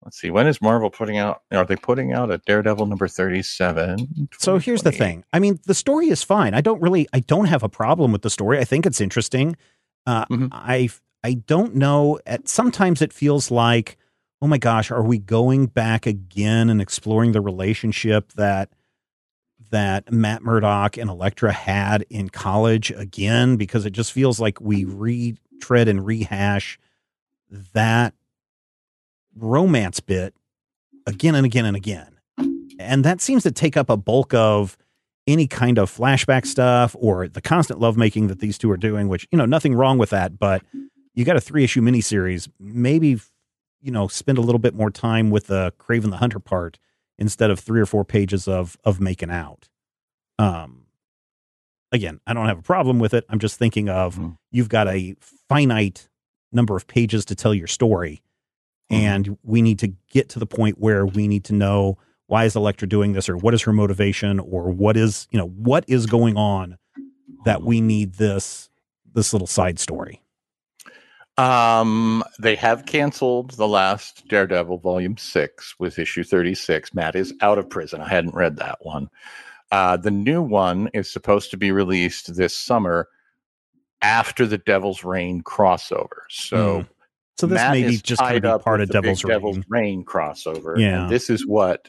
let's 0.05 0.21
see, 0.21 0.31
when 0.31 0.47
is 0.47 0.61
Marvel 0.63 0.91
putting 0.91 1.19
out? 1.19 1.43
Are 1.53 1.65
they 1.65 1.77
putting 1.77 2.13
out 2.13 2.31
a 2.31 2.39
Daredevil 2.39 2.87
number 2.87 3.09
37? 3.09 4.29
So 4.39 4.59
here's 4.59 4.83
the 4.83 4.93
thing. 4.93 5.25
I 5.33 5.39
mean, 5.41 5.59
the 5.67 5.75
story 5.75 6.09
is 6.11 6.23
fine. 6.23 6.55
I 6.55 6.61
don't 6.61 6.81
really, 6.81 7.09
I 7.13 7.21
don't 7.21 7.47
have 7.47 7.63
a 7.63 7.69
problem 7.69 8.13
with 8.13 8.23
the 8.23 8.31
story. 8.31 8.59
I 8.59 8.65
think 8.65 8.87
it's 8.87 9.01
interesting. 9.01 9.57
Uh, 10.07 10.27
Mhm. 10.27 10.49
I, 10.53 10.91
I 11.25 11.35
don't 11.35 11.75
know. 11.75 12.21
At 12.27 12.49
sometimes 12.49 13.03
it 13.03 13.13
feels 13.13 13.51
like, 13.51 13.97
oh 14.43 14.47
my 14.47 14.59
gosh, 14.59 14.91
are 14.91 15.03
we 15.03 15.19
going 15.19 15.67
back 15.67 16.07
again 16.07 16.69
and 16.71 16.81
exploring 16.81 17.33
the 17.33 17.41
relationship 17.41 18.33
that 18.35 18.69
that 19.71 20.13
Matt 20.13 20.43
Murdock 20.43 20.97
and 20.97 21.11
Elektra 21.11 21.53
had 21.53 22.05
in 22.11 22.29
college 22.29 22.91
again? 22.91 23.57
Because 23.57 23.87
it 23.87 23.91
just 23.91 24.13
feels 24.13 24.41
like 24.41 24.61
we 24.61 24.85
retread 24.85 25.89
and 25.89 26.05
rehash 26.05 26.79
that 27.73 28.15
romance 29.35 30.01
bit 30.01 30.35
again 31.07 31.35
and 31.35 31.47
again 31.47 31.65
and 31.65 31.77
again. 31.77 32.19
And 32.79 33.05
that 33.05 33.21
seems 33.21 33.43
to 33.45 33.53
take 33.53 33.77
up 33.77 33.89
a 33.89 33.97
bulk 33.97 34.35
of 34.35 34.77
any 35.27 35.47
kind 35.47 35.79
of 35.79 35.95
flashback 35.95 36.47
stuff 36.47 36.95
or 36.99 37.29
the 37.29 37.41
constant 37.41 37.81
lovemaking 37.81 38.29
that 38.29 38.41
these 38.41 38.59
two 38.59 38.71
are 38.71 38.77
doing, 38.77 39.09
which, 39.09 39.27
you 39.33 39.39
know, 39.39 39.47
nothing 39.47 39.75
wrong 39.75 39.99
with 39.99 40.11
that, 40.11 40.39
but 40.39 40.63
you 41.15 41.25
got 41.25 41.37
a 41.37 41.41
three 41.41 41.65
issue 41.65 41.81
miniseries, 41.81 42.49
maybe, 42.61 43.19
you 43.81 43.91
know, 43.91 44.07
spend 44.07 44.39
a 44.39 44.43
little 44.43 44.59
bit 44.59 44.75
more 44.75 44.91
time 44.91 45.31
with 45.31 45.47
the 45.47 45.73
Kraven 45.79 46.11
the 46.11 46.19
Hunter 46.19 46.39
part 46.39 46.79
instead 47.19 47.51
of 47.51 47.59
three 47.59 47.81
or 47.81 47.87
four 47.87 48.05
pages 48.05 48.47
of 48.49 48.77
of 48.85 49.01
making 49.01 49.31
out. 49.31 49.69
Um 50.39 50.83
again, 51.93 52.21
I 52.27 52.35
don't 52.35 52.47
have 52.47 52.59
a 52.59 52.63
problem 52.63 52.99
with 52.99 53.15
it. 53.15 53.25
I'm 53.29 53.39
just 53.39 53.59
thinking 53.59 53.89
of 53.89 54.17
Mhm. 54.17 54.37
you've 54.51 54.69
got 54.69 54.89
a 54.89 55.15
finite 55.49 56.09
number 56.53 56.77
of 56.77 56.87
pages 56.87 57.25
to 57.27 57.35
tell 57.35 57.55
your 57.55 57.67
story 57.67 58.23
and 58.89 59.37
we 59.43 59.63
need 59.63 59.79
to 59.81 59.89
get 60.11 60.29
to 60.31 60.39
the 60.39 60.47
point 60.47 60.79
where 60.79 61.05
we 61.05 61.27
need 61.27 61.45
to 61.45 61.53
know 61.53 61.99
why 62.29 62.45
is 62.45 62.55
Elektra 62.57 62.89
doing 62.89 63.13
this, 63.13 63.29
or 63.29 63.37
what 63.37 63.53
is 63.55 63.63
her 63.63 63.73
motivation, 63.73 64.39
or 64.41 64.71
what 64.71 64.97
is 64.97 65.27
you 65.31 65.39
know 65.39 65.47
what 65.49 65.85
is 65.89 66.07
going 66.07 66.37
on 66.37 66.77
that 67.45 67.63
we 67.63 67.81
need 67.81 68.15
this 68.15 68.69
this 69.13 69.33
little 69.33 69.47
side 69.47 69.79
story. 69.79 70.21
Um, 71.39 72.25
they 72.39 72.55
have 72.57 72.87
canceled 72.87 73.53
the 73.53 73.69
last 73.69 74.27
Daredevil 74.29 74.79
volume 74.79 75.17
six 75.19 75.75
with 75.79 75.99
issue 75.99 76.25
36. 76.25 76.95
Matt 76.95 77.15
is 77.15 77.35
out 77.43 77.59
of 77.59 77.69
prison. 77.69 78.01
I 78.01 78.09
hadn't 78.09 78.35
read 78.35 78.57
that 78.57 78.79
one. 78.81 79.11
Uh, 79.71 79.97
the 79.97 80.11
new 80.11 80.41
one 80.41 80.89
is 80.95 81.11
supposed 81.11 81.51
to 81.51 81.57
be 81.57 81.73
released 81.73 82.37
this 82.37 82.57
summer 82.57 83.09
after 84.01 84.47
the 84.47 84.59
Devil's 84.59 85.05
Reign 85.05 85.43
crossover. 85.43 86.21
So, 86.31 86.81
Mm. 86.81 86.89
So 87.39 87.47
this 87.47 87.57
Matt 87.57 87.73
may 87.73 87.87
be 87.87 87.97
just 87.99 88.19
tied 88.19 88.43
be 88.43 88.49
up 88.49 88.65
part 88.65 88.81
of 88.81 88.89
Devil's 88.89 89.23
Reign. 89.23 89.35
Devil's 89.35 89.59
Reign 89.69 90.05
crossover. 90.05 90.79
Yeah. 90.79 91.03
And 91.03 91.11
this 91.11 91.29
is 91.29 91.47
what 91.47 91.89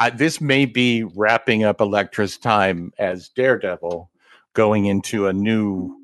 I, 0.00 0.10
this 0.10 0.40
may 0.40 0.66
be 0.66 1.04
wrapping 1.04 1.62
up 1.62 1.78
Elektra's 1.78 2.36
time 2.36 2.92
as 2.98 3.28
Daredevil, 3.28 4.10
going 4.52 4.86
into 4.86 5.28
a 5.28 5.32
new, 5.32 5.96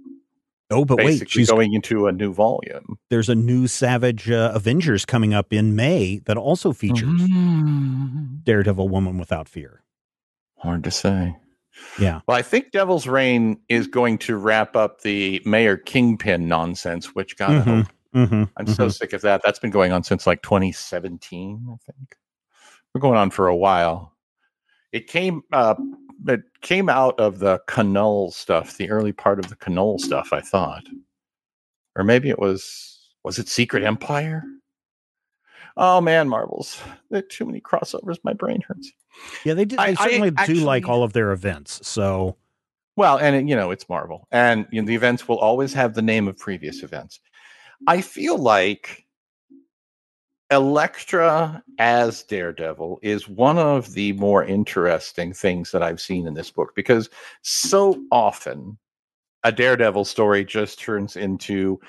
Oh, 0.71 0.85
but 0.85 0.99
wait, 0.99 1.29
she's 1.29 1.51
going 1.51 1.73
into 1.75 2.07
a 2.07 2.13
new 2.13 2.33
volume. 2.33 2.97
there's 3.11 3.29
a 3.29 3.35
new 3.35 3.67
Savage 3.67 4.31
uh, 4.31 4.53
Avengers 4.55 5.05
coming 5.05 5.35
up 5.35 5.53
in 5.53 5.75
May 5.75 6.19
that 6.27 6.37
also 6.37 6.73
features 6.73 7.09
Mm-hmm. 7.09 8.37
Daredevil 8.45 8.89
Woman 8.89 9.19
Without 9.19 9.49
Fear. 9.49 9.83
Hard 10.59 10.85
to 10.85 10.91
say. 10.91 11.37
Yeah. 11.99 12.21
Well, 12.29 12.37
I 12.37 12.43
think 12.43 12.71
Devil's 12.73 13.07
Reign 13.07 13.59
is 13.69 13.87
going 13.87 14.19
to 14.19 14.37
wrap 14.37 14.77
up 14.77 15.01
the 15.01 15.41
Mayor 15.45 15.77
Kingpin 15.77 16.47
nonsense, 16.49 17.15
which 17.15 17.37
God, 17.37 17.51
I 17.51 17.55
Mhm. 17.61 17.65
hope. 17.65 17.87
Mm-hmm. 18.15 18.43
I'm 18.57 18.67
so 18.67 18.89
sick 18.89 19.13
of 19.13 19.23
that. 19.23 19.41
That's 19.45 19.59
been 19.61 19.71
going 19.71 19.93
on 19.93 20.03
since 20.03 20.27
like 20.27 20.43
2017, 20.43 21.67
I 21.69 21.77
think. 21.93 22.17
We're 22.95 23.01
going 23.01 23.17
on 23.17 23.31
for 23.31 23.47
a 23.47 23.57
while. 23.57 24.10
It 24.93 25.07
came 25.07 25.43
uh 25.53 25.75
it 26.27 26.43
came 26.61 26.89
out 26.89 27.19
of 27.19 27.39
the 27.39 27.61
Canol 27.69 28.33
stuff, 28.33 28.77
the 28.77 28.91
early 28.91 29.13
part 29.13 29.39
of 29.39 29.49
the 29.49 29.57
Canol 29.57 29.99
stuff, 29.99 30.33
I 30.33 30.41
thought. 30.41 30.85
Or 31.97 32.05
maybe 32.05 32.29
it 32.29 32.39
was 32.39 33.09
was 33.25 33.39
it 33.39 33.49
Secret 33.49 33.83
Empire? 33.85 34.45
Oh 35.77 36.01
man, 36.01 36.29
Marvels. 36.29 36.81
There 37.11 37.21
are 37.21 37.23
too 37.23 37.47
many 37.47 37.61
crossovers. 37.61 38.19
My 38.25 38.33
brain 38.33 38.61
hurts. 38.67 38.91
Yeah, 39.45 39.55
they, 39.55 39.65
did, 39.65 39.79
they 39.79 39.83
I- 39.85 39.89
I 39.89 39.95
certainly 39.95 40.31
do 40.47 40.55
like 40.57 40.89
all 40.89 41.03
of 41.03 41.13
their 41.13 41.33
events. 41.33 41.87
So 41.87 42.37
Well, 42.97 43.19
and 43.19 43.49
you 43.49 43.57
know, 43.57 43.71
it's 43.71 43.89
Marvel, 43.89 44.27
and 44.31 44.67
you 44.71 44.83
know, 44.83 44.87
the 44.87 44.95
events 44.95 45.29
will 45.29 45.39
always 45.39 45.73
have 45.75 45.95
the 45.95 46.03
name 46.03 46.29
of 46.29 46.37
previous 46.39 46.83
events. 46.83 47.21
I 47.87 48.01
feel 48.03 48.37
like 48.37 49.07
Elektra 50.51 51.63
as 51.79 52.23
Daredevil 52.25 52.99
is 53.03 53.29
one 53.29 53.59
of 53.59 53.93
the 53.95 54.13
more 54.15 54.45
interesting 54.45 55.33
things 55.33 55.71
that 55.71 55.83
I've 55.83 56.01
seen 56.01 56.27
in 56.27 56.35
this 56.35 56.51
book 56.51 56.73
because 56.75 57.09
so 57.43 58.01
often 58.11 58.77
a 59.45 59.53
Daredevil 59.53 60.05
story 60.05 60.45
just 60.45 60.81
turns 60.81 61.17
into, 61.17 61.81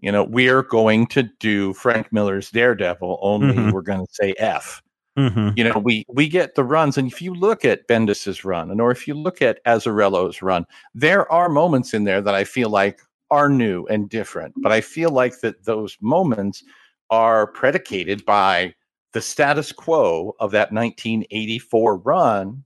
you 0.00 0.12
know, 0.12 0.24
we're 0.24 0.62
going 0.62 1.06
to 1.08 1.24
do 1.40 1.72
Frank 1.74 2.12
Miller's 2.12 2.50
Daredevil, 2.50 3.18
only 3.22 3.54
Mhm. 3.54 3.72
we're 3.72 3.82
going 3.82 4.06
to 4.06 4.12
say 4.12 4.34
F 4.38 4.82
mhm. 5.18 5.56
you 5.58 5.64
know 5.64 5.78
we 5.78 6.04
we 6.08 6.28
get 6.28 6.54
the 6.54 6.64
runs 6.64 6.96
and 6.96 7.08
if 7.10 7.20
you 7.20 7.34
look 7.34 7.64
at 7.64 7.86
bendis's 7.88 8.44
run 8.44 8.70
and 8.70 8.80
or 8.80 8.90
if 8.92 9.08
you 9.08 9.14
look 9.14 9.42
at 9.42 9.58
azzarello's 9.66 10.40
run 10.40 10.64
there 10.94 11.30
are 11.32 11.48
moments 11.48 11.94
in 11.94 12.04
there 12.04 12.20
that 12.22 12.34
i 12.34 12.44
feel 12.44 12.70
like 12.70 13.00
are 13.30 13.48
new 13.48 13.84
and 13.88 14.08
different 14.08 14.54
but 14.62 14.70
i 14.72 14.80
feel 14.80 15.10
like 15.10 15.40
that 15.40 15.64
those 15.64 15.98
moments 16.00 16.62
are 17.10 17.46
predicated 17.46 18.24
by 18.24 18.74
the 19.12 19.20
status 19.20 19.72
quo 19.72 20.34
of 20.38 20.52
that 20.52 20.72
1984 20.72 21.98
run 21.98 22.64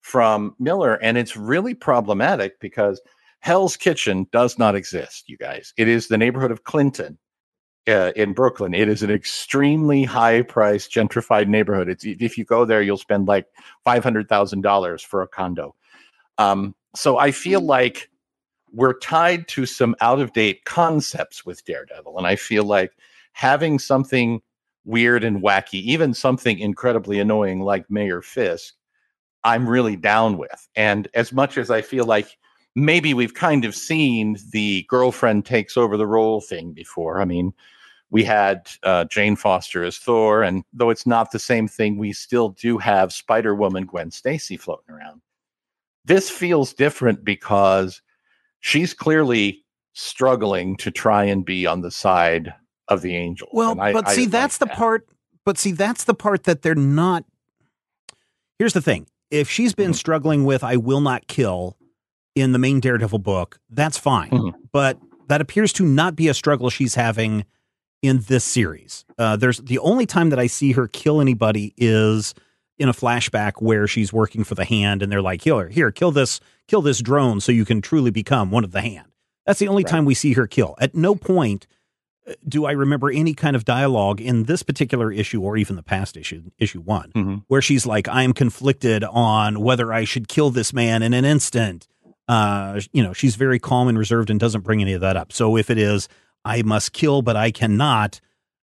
from 0.00 0.54
miller 0.58 0.94
and 0.96 1.16
it's 1.16 1.36
really 1.36 1.74
problematic 1.74 2.58
because 2.60 3.00
hell's 3.40 3.76
kitchen 3.76 4.26
does 4.32 4.58
not 4.58 4.74
exist 4.74 5.28
you 5.28 5.36
guys 5.36 5.72
it 5.76 5.88
is 5.88 6.08
the 6.08 6.18
neighborhood 6.18 6.50
of 6.50 6.64
clinton 6.64 7.18
uh, 7.86 8.12
in 8.16 8.32
Brooklyn. 8.32 8.74
It 8.74 8.88
is 8.88 9.02
an 9.02 9.10
extremely 9.10 10.04
high 10.04 10.42
priced 10.42 10.90
gentrified 10.90 11.48
neighborhood. 11.48 11.88
It's 11.88 12.04
if 12.04 12.38
you 12.38 12.44
go 12.44 12.64
there, 12.64 12.82
you'll 12.82 12.96
spend 12.96 13.28
like 13.28 13.46
five 13.84 14.02
hundred 14.02 14.28
thousand 14.28 14.62
dollars 14.62 15.02
for 15.02 15.22
a 15.22 15.28
condo. 15.28 15.74
Um, 16.38 16.74
so 16.96 17.18
I 17.18 17.30
feel 17.30 17.60
like 17.60 18.08
we're 18.72 18.98
tied 18.98 19.46
to 19.48 19.66
some 19.66 19.94
out 20.00 20.20
of 20.20 20.32
date 20.32 20.64
concepts 20.64 21.44
with 21.44 21.64
Daredevil, 21.64 22.16
and 22.16 22.26
I 22.26 22.36
feel 22.36 22.64
like 22.64 22.92
having 23.34 23.78
something 23.78 24.40
weird 24.84 25.24
and 25.24 25.42
wacky, 25.42 25.82
even 25.82 26.14
something 26.14 26.58
incredibly 26.58 27.20
annoying 27.20 27.60
like 27.60 27.90
Mayor 27.90 28.22
Fisk, 28.22 28.74
I'm 29.44 29.68
really 29.68 29.96
down 29.96 30.38
with. 30.38 30.68
And 30.74 31.08
as 31.14 31.32
much 31.32 31.58
as 31.58 31.70
I 31.70 31.82
feel 31.82 32.06
like 32.06 32.38
maybe 32.74 33.12
we've 33.14 33.34
kind 33.34 33.64
of 33.64 33.74
seen 33.74 34.36
the 34.50 34.86
girlfriend 34.88 35.44
takes 35.44 35.76
over 35.76 35.96
the 35.96 36.06
role 36.06 36.40
thing 36.40 36.72
before. 36.72 37.20
I 37.20 37.24
mean, 37.24 37.52
we 38.10 38.24
had 38.24 38.68
uh, 38.82 39.04
Jane 39.04 39.36
Foster 39.36 39.84
as 39.84 39.98
Thor, 39.98 40.42
and 40.42 40.64
though 40.72 40.90
it's 40.90 41.06
not 41.06 41.30
the 41.30 41.38
same 41.38 41.66
thing, 41.68 41.98
we 41.98 42.12
still 42.12 42.50
do 42.50 42.78
have 42.78 43.12
Spider 43.12 43.54
Woman 43.54 43.86
Gwen 43.86 44.10
Stacy 44.10 44.56
floating 44.56 44.94
around. 44.94 45.20
This 46.04 46.30
feels 46.30 46.72
different 46.72 47.24
because 47.24 48.02
she's 48.60 48.94
clearly 48.94 49.64
struggling 49.94 50.76
to 50.76 50.90
try 50.90 51.24
and 51.24 51.44
be 51.44 51.66
on 51.66 51.80
the 51.80 51.90
side 51.90 52.54
of 52.88 53.02
the 53.02 53.16
angels. 53.16 53.50
Well, 53.52 53.78
I- 53.80 53.92
but 53.92 54.08
I 54.08 54.14
see, 54.14 54.22
like 54.22 54.30
that's 54.30 54.58
the 54.58 54.66
that. 54.66 54.76
part. 54.76 55.06
But 55.44 55.58
see, 55.58 55.72
that's 55.72 56.04
the 56.04 56.14
part 56.14 56.44
that 56.44 56.62
they're 56.62 56.74
not. 56.74 57.24
Here's 58.58 58.72
the 58.72 58.80
thing: 58.82 59.06
if 59.30 59.48
she's 59.50 59.74
been 59.74 59.92
Mhm. 59.92 59.96
struggling 59.96 60.44
with 60.44 60.62
"I 60.64 60.76
will 60.76 61.00
not 61.00 61.26
kill" 61.26 61.76
in 62.34 62.52
the 62.52 62.58
main 62.58 62.80
Daredevil 62.80 63.18
book, 63.20 63.58
that's 63.70 63.98
fine. 63.98 64.30
Mhm. 64.30 64.54
But 64.72 64.98
that 65.28 65.40
appears 65.40 65.72
to 65.74 65.84
not 65.84 66.16
be 66.16 66.28
a 66.28 66.34
struggle 66.34 66.68
she's 66.70 66.94
having 66.94 67.44
in 68.02 68.20
this 68.26 68.44
series. 68.44 69.04
Uh, 69.18 69.36
there's 69.36 69.58
the 69.58 69.78
only 69.78 70.04
time 70.04 70.30
that 70.30 70.38
I 70.38 70.46
see 70.46 70.72
her 70.72 70.86
kill 70.88 71.20
anybody 71.20 71.72
is 71.76 72.34
in 72.78 72.88
a 72.88 72.92
flashback 72.92 73.52
where 73.62 73.86
she's 73.86 74.12
working 74.12 74.44
for 74.44 74.54
the 74.56 74.64
hand, 74.64 75.00
and 75.02 75.10
they're 75.10 75.22
like, 75.22 75.42
"Here, 75.42 75.68
here, 75.68 75.90
kill 75.92 76.10
this, 76.10 76.40
kill 76.68 76.82
this 76.82 77.00
drone, 77.00 77.40
so 77.40 77.52
you 77.52 77.64
can 77.64 77.80
truly 77.80 78.10
become 78.10 78.50
one 78.50 78.64
of 78.64 78.72
the 78.72 78.82
hand." 78.82 79.06
That's 79.46 79.58
the 79.60 79.68
only 79.68 79.84
Right. 79.84 79.90
time 79.90 80.04
we 80.04 80.14
see 80.14 80.32
her 80.32 80.46
kill. 80.46 80.74
At 80.80 80.94
no 80.94 81.14
point 81.14 81.66
do 82.48 82.64
I 82.64 82.72
remember 82.72 83.10
any 83.10 83.34
kind 83.34 83.54
of 83.54 83.64
dialogue 83.64 84.20
in 84.20 84.44
this 84.44 84.62
particular 84.62 85.12
issue 85.12 85.42
or 85.42 85.56
even 85.56 85.76
the 85.76 85.82
past 85.82 86.16
issue, 86.16 86.44
issue 86.58 86.80
one, 86.80 87.10
Mhm. 87.14 87.42
where 87.48 87.60
she's 87.62 87.84
like, 87.86 88.08
I 88.08 88.22
am 88.22 88.32
conflicted 88.32 89.04
on 89.04 89.60
whether 89.60 89.92
I 89.92 90.04
should 90.04 90.28
kill 90.28 90.50
this 90.50 90.72
man 90.72 91.02
in 91.02 91.12
an 91.12 91.24
instant. 91.24 91.86
Uh, 92.26 92.80
you 92.92 93.02
know, 93.02 93.12
she's 93.12 93.36
very 93.36 93.58
calm 93.58 93.88
and 93.88 93.98
reserved 93.98 94.30
and 94.30 94.40
doesn't 94.40 94.62
bring 94.62 94.80
any 94.80 94.94
of 94.94 95.02
that 95.02 95.16
up. 95.16 95.32
So 95.32 95.56
if 95.58 95.68
it 95.68 95.76
is, 95.76 96.08
I 96.44 96.62
must 96.62 96.92
kill, 96.94 97.20
but 97.20 97.36
I 97.36 97.50
cannot, 97.50 98.20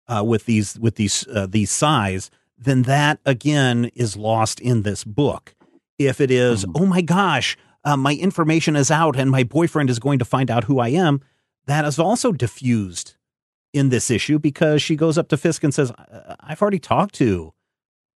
uh, 0.06 0.22
with 0.24 0.46
these, 0.46 0.78
with 0.78 0.94
these, 0.94 1.26
uh, 1.28 1.46
these 1.48 1.70
sais, 1.72 2.30
then 2.56 2.82
that 2.82 3.18
again 3.26 3.90
is 3.96 4.16
lost 4.16 4.60
in 4.60 4.82
this 4.82 5.02
book. 5.02 5.54
If 5.98 6.20
it 6.20 6.30
is, 6.30 6.64
Mhm. 6.64 6.72
oh 6.76 6.86
my 6.86 7.00
gosh, 7.00 7.56
uh, 7.84 7.96
my 7.96 8.14
information 8.14 8.76
is 8.76 8.90
out 8.90 9.16
and 9.16 9.30
my 9.30 9.42
boyfriend 9.42 9.90
is 9.90 9.98
going 9.98 10.20
to 10.20 10.24
find 10.24 10.48
out 10.50 10.64
who 10.64 10.78
I 10.78 10.88
am, 10.90 11.20
that 11.66 11.84
is 11.84 11.98
also 11.98 12.30
diffused 12.32 13.14
in 13.72 13.90
this 13.90 14.10
issue 14.10 14.38
because 14.38 14.82
she 14.82 14.96
goes 14.96 15.18
up 15.18 15.28
to 15.28 15.36
Fisk 15.36 15.62
and 15.64 15.74
says, 15.74 15.92
"I- 15.92 16.36
I've 16.40 16.62
already 16.62 16.78
talked 16.78 17.14
to 17.16 17.52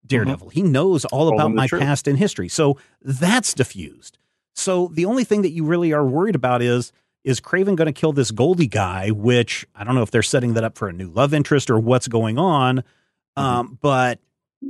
Daredevil. 0.06 0.50
He 0.50 0.62
knows 0.62 1.04
all 1.06 1.30
Told 1.30 1.34
about 1.34 1.54
my 1.54 1.66
truth. 1.66 1.82
past 1.82 2.08
and 2.08 2.18
history. 2.18 2.48
So 2.48 2.78
that's 3.02 3.54
diffused. 3.54 4.18
So 4.54 4.90
the 4.92 5.04
only 5.04 5.24
thing 5.24 5.42
that 5.42 5.50
you 5.52 5.64
really 5.64 5.92
are 5.92 6.06
worried 6.06 6.34
about 6.34 6.62
is 6.62 6.92
is 7.24 7.40
Kraven 7.40 7.76
going 7.76 7.86
to 7.86 7.92
kill 7.92 8.12
this 8.12 8.32
Goldie 8.32 8.66
guy, 8.66 9.10
which 9.10 9.64
I 9.76 9.84
don't 9.84 9.94
know 9.94 10.02
if 10.02 10.10
they're 10.10 10.24
setting 10.24 10.54
that 10.54 10.64
up 10.64 10.76
for 10.76 10.88
a 10.88 10.92
new 10.92 11.08
love 11.08 11.32
interest 11.32 11.70
or 11.70 11.78
what's 11.78 12.08
going 12.08 12.36
on. 12.36 12.78
Mm-hmm. 12.78 13.42
Um, 13.42 13.78
but 13.80 14.18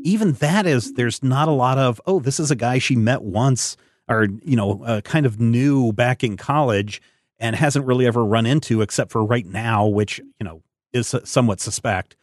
even 0.02 0.32
that 0.34 0.66
is 0.66 0.92
there's 0.94 1.22
not 1.22 1.48
a 1.48 1.52
lot 1.52 1.78
of 1.78 2.00
oh 2.06 2.20
this 2.20 2.38
is 2.40 2.50
a 2.50 2.56
guy 2.56 2.78
she 2.78 2.96
met 2.96 3.22
once 3.22 3.76
or 4.08 4.26
you 4.44 4.56
know 4.56 4.82
uh, 4.84 5.00
kind 5.00 5.26
of 5.26 5.40
new 5.40 5.92
back 5.92 6.22
in 6.22 6.36
college 6.36 7.00
and 7.38 7.56
hasn't 7.56 7.86
really 7.86 8.06
ever 8.06 8.24
run 8.24 8.46
into 8.46 8.80
except 8.82 9.10
for 9.10 9.24
right 9.24 9.46
now 9.46 9.86
which 9.86 10.18
you 10.18 10.44
know 10.44 10.62
is 10.92 11.14
somewhat 11.25 11.61
suspect. 11.61 12.16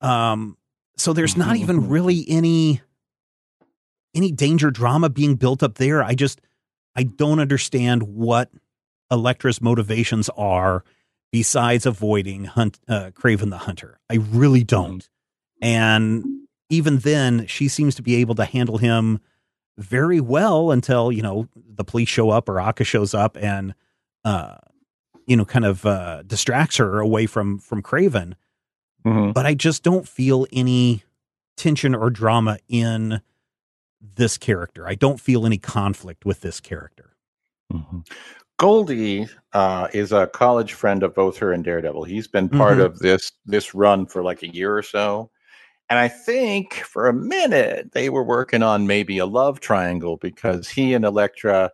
Um 0.00 0.56
so 0.96 1.12
there's 1.12 1.36
not 1.36 1.56
even 1.56 1.88
really 1.88 2.24
any 2.28 2.80
any 4.14 4.30
danger 4.30 4.70
drama 4.70 5.08
being 5.08 5.34
built 5.34 5.62
up 5.62 5.74
there. 5.76 6.02
I 6.02 6.14
just 6.14 6.40
i 6.96 7.02
don't 7.02 7.40
understand 7.40 8.02
what 8.04 8.50
elektra's 9.10 9.60
motivations 9.60 10.28
are 10.36 10.84
besides 11.32 11.84
avoiding 11.84 12.44
hunt 12.44 12.78
uh, 12.88 13.10
kraven 13.12 13.50
the 13.50 13.58
hunter. 13.58 13.98
I 14.08 14.16
really 14.16 14.62
don't. 14.62 15.08
And 15.60 16.24
even 16.70 16.98
then 16.98 17.46
she 17.46 17.68
seems 17.68 17.94
to 17.96 18.02
be 18.02 18.16
able 18.16 18.34
to 18.36 18.44
handle 18.44 18.78
him 18.78 19.20
very 19.76 20.20
well 20.20 20.70
until 20.70 21.10
you 21.10 21.22
know 21.22 21.48
the 21.56 21.84
police 21.84 22.08
show 22.08 22.30
up 22.30 22.48
or 22.48 22.60
Aka 22.60 22.84
shows 22.84 23.14
up 23.14 23.36
and 23.40 23.74
uh 24.24 24.56
you 25.26 25.36
know 25.36 25.44
kind 25.44 25.64
of 25.64 25.84
uh 25.86 26.22
distracts 26.22 26.76
her 26.76 27.00
away 27.00 27.26
from 27.26 27.58
from 27.58 27.82
Kraven 27.82 28.34
Mhm. 29.06 29.34
but 29.34 29.44
I 29.44 29.52
just 29.54 29.82
don't 29.82 30.08
feel 30.08 30.46
any 30.52 31.02
tension 31.58 31.94
or 31.94 32.08
drama 32.08 32.56
in 32.68 33.20
this 34.00 34.38
character. 34.38 34.88
I 34.88 34.94
don't 34.94 35.20
feel 35.20 35.44
any 35.44 35.58
conflict 35.58 36.24
with 36.24 36.40
this 36.40 36.58
character. 36.58 37.14
Mhm. 37.72 38.06
Goldie 38.58 39.26
uh, 39.52 39.88
is 39.92 40.10
a 40.12 40.26
college 40.28 40.72
friend 40.72 41.02
of 41.02 41.14
both 41.14 41.36
her 41.38 41.52
and 41.52 41.62
Daredevil. 41.64 42.04
He's 42.04 42.28
been 42.28 42.48
part 42.48 42.78
Mhm. 42.78 42.84
of 42.86 42.98
this 43.00 43.30
this 43.44 43.74
run 43.74 44.06
for 44.06 44.22
like 44.22 44.42
a 44.42 44.48
year 44.54 44.74
or 44.76 44.82
so, 44.82 45.30
and 45.90 45.98
I 45.98 46.08
think 46.08 46.74
for 46.74 47.06
a 47.06 47.12
minute 47.12 47.92
they 47.92 48.08
were 48.08 48.24
working 48.24 48.62
on 48.62 48.86
maybe 48.86 49.18
a 49.18 49.26
love 49.26 49.60
triangle 49.60 50.16
because 50.16 50.68
he 50.68 50.94
and 50.94 51.04
Elektra 51.04 51.70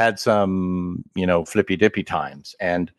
had 0.00 0.18
some 0.18 1.04
you 1.14 1.26
know 1.26 1.44
flippy 1.44 1.76
dippy 1.76 2.02
times, 2.02 2.54
and 2.60 2.90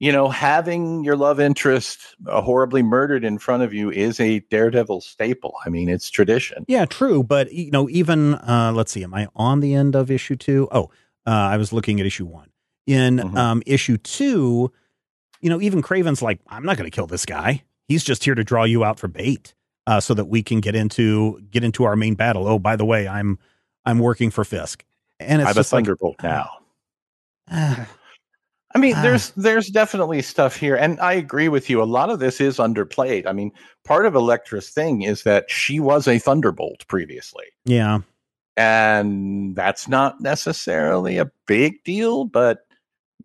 you 0.00 0.10
know 0.12 0.28
having 0.28 1.04
your 1.04 1.16
love 1.16 1.38
interest 1.40 1.98
uh, 2.26 2.40
horribly 2.40 2.82
murdered 2.82 3.24
in 3.24 3.38
front 3.38 3.62
of 3.62 3.72
you 3.74 3.90
is 3.90 4.18
a 4.20 4.40
Daredevil 4.50 5.00
staple. 5.02 5.54
I 5.66 5.68
mean, 5.68 5.88
it's 5.88 6.08
tradition. 6.10 6.64
Yeah, 6.68 6.86
true. 6.86 7.22
But 7.22 7.52
you 7.52 7.70
know, 7.70 7.88
even 7.90 8.34
uh, 8.36 8.72
let's 8.74 8.92
see, 8.92 9.04
am 9.04 9.14
I 9.14 9.28
on 9.36 9.60
the 9.60 9.74
end 9.74 9.94
of 9.94 10.10
issue 10.10 10.36
two? 10.36 10.68
Oh, 10.72 10.84
uh, 11.26 11.30
I 11.30 11.56
was 11.56 11.72
looking 11.72 12.00
at 12.00 12.06
issue 12.06 12.26
one. 12.26 12.48
In 12.86 13.18
Mhm. 13.18 13.36
um, 13.36 13.62
issue 13.66 13.98
two, 13.98 14.72
you 15.42 15.50
know, 15.50 15.60
even 15.60 15.82
Kraven's 15.82 16.22
like, 16.22 16.40
I'm 16.48 16.64
not 16.64 16.78
going 16.78 16.90
to 16.90 16.94
kill 16.94 17.06
this 17.06 17.26
guy. 17.26 17.64
He's 17.86 18.02
just 18.02 18.24
here 18.24 18.34
to 18.34 18.42
draw 18.42 18.64
you 18.64 18.82
out 18.82 18.98
for 18.98 19.08
bait, 19.08 19.54
uh, 19.86 20.00
so 20.00 20.14
that 20.14 20.24
we 20.26 20.42
can 20.42 20.60
get 20.60 20.74
into 20.74 21.40
get 21.50 21.64
into 21.64 21.84
our 21.84 21.96
main 21.96 22.14
battle. 22.14 22.46
Oh, 22.48 22.58
by 22.58 22.76
the 22.76 22.86
way, 22.86 23.06
I'm 23.06 23.38
I'm 23.84 23.98
working 23.98 24.30
for 24.30 24.44
Fisk, 24.44 24.84
and 25.20 25.40
it's 25.42 25.48
I'm 25.48 25.52
a 25.52 25.54
just 25.54 25.72
like, 25.72 25.84
thunderbolt 25.84 26.16
now. 26.22 26.48
ah, 27.50 27.88
I 28.74 28.78
mean, 28.78 28.94
Ah. 28.96 29.02
there's 29.02 29.30
there's 29.30 29.68
definitely 29.68 30.22
stuff 30.22 30.56
here, 30.56 30.76
and 30.76 31.00
I 31.00 31.14
agree 31.14 31.48
with 31.48 31.70
you. 31.70 31.82
A 31.82 31.84
lot 31.84 32.10
of 32.10 32.18
this 32.18 32.40
is 32.40 32.58
underplayed. 32.58 33.26
I 33.26 33.32
mean, 33.32 33.50
part 33.84 34.04
of 34.06 34.14
Elektra's 34.14 34.68
thing 34.70 35.02
is 35.02 35.22
that 35.22 35.50
she 35.50 35.80
was 35.80 36.06
a 36.06 36.18
Thunderbolt 36.18 36.86
previously, 36.88 37.46
yeah, 37.64 38.00
and 38.56 39.56
that's 39.56 39.88
not 39.88 40.20
necessarily 40.20 41.16
a 41.18 41.30
big 41.46 41.82
deal, 41.84 42.24
but 42.26 42.66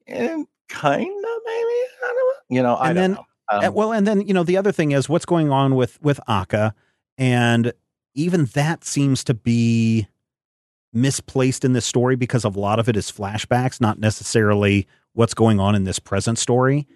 eh, 0.07 0.43
kind 0.69 1.01
of 1.03 1.39
maybe. 1.45 1.79
I 2.05 2.07
don't 2.07 2.15
know. 2.15 2.31
You 2.49 2.63
know, 2.63 2.75
I 2.75 2.89
And 2.89 2.95
don't 2.95 3.01
then- 3.03 3.11
know. 3.13 3.25
Um, 3.51 3.65
Uh, 3.65 3.71
well, 3.71 3.91
and 3.91 4.07
then 4.07 4.21
you 4.21 4.33
know 4.33 4.43
the 4.43 4.55
other 4.55 4.71
thing 4.71 4.93
is 4.93 5.09
what's 5.09 5.25
going 5.25 5.51
on 5.51 5.75
with 5.75 6.01
with 6.01 6.19
Akka, 6.29 6.73
and 7.17 7.73
even 8.15 8.45
that 8.53 8.85
seems 8.85 9.21
to 9.25 9.33
be 9.33 10.07
misplaced 10.93 11.65
in 11.65 11.73
this 11.73 11.85
story 11.85 12.15
because 12.15 12.43
a 12.43 12.49
lot 12.49 12.79
of 12.79 12.87
it 12.87 12.95
is 12.95 13.11
flashbacks, 13.11 13.81
not 13.81 13.99
necessarily 13.99 14.87
what's 15.13 15.33
going 15.33 15.59
on 15.59 15.75
in 15.75 15.83
this 15.83 15.99
present 15.99 16.37
story. 16.37 16.87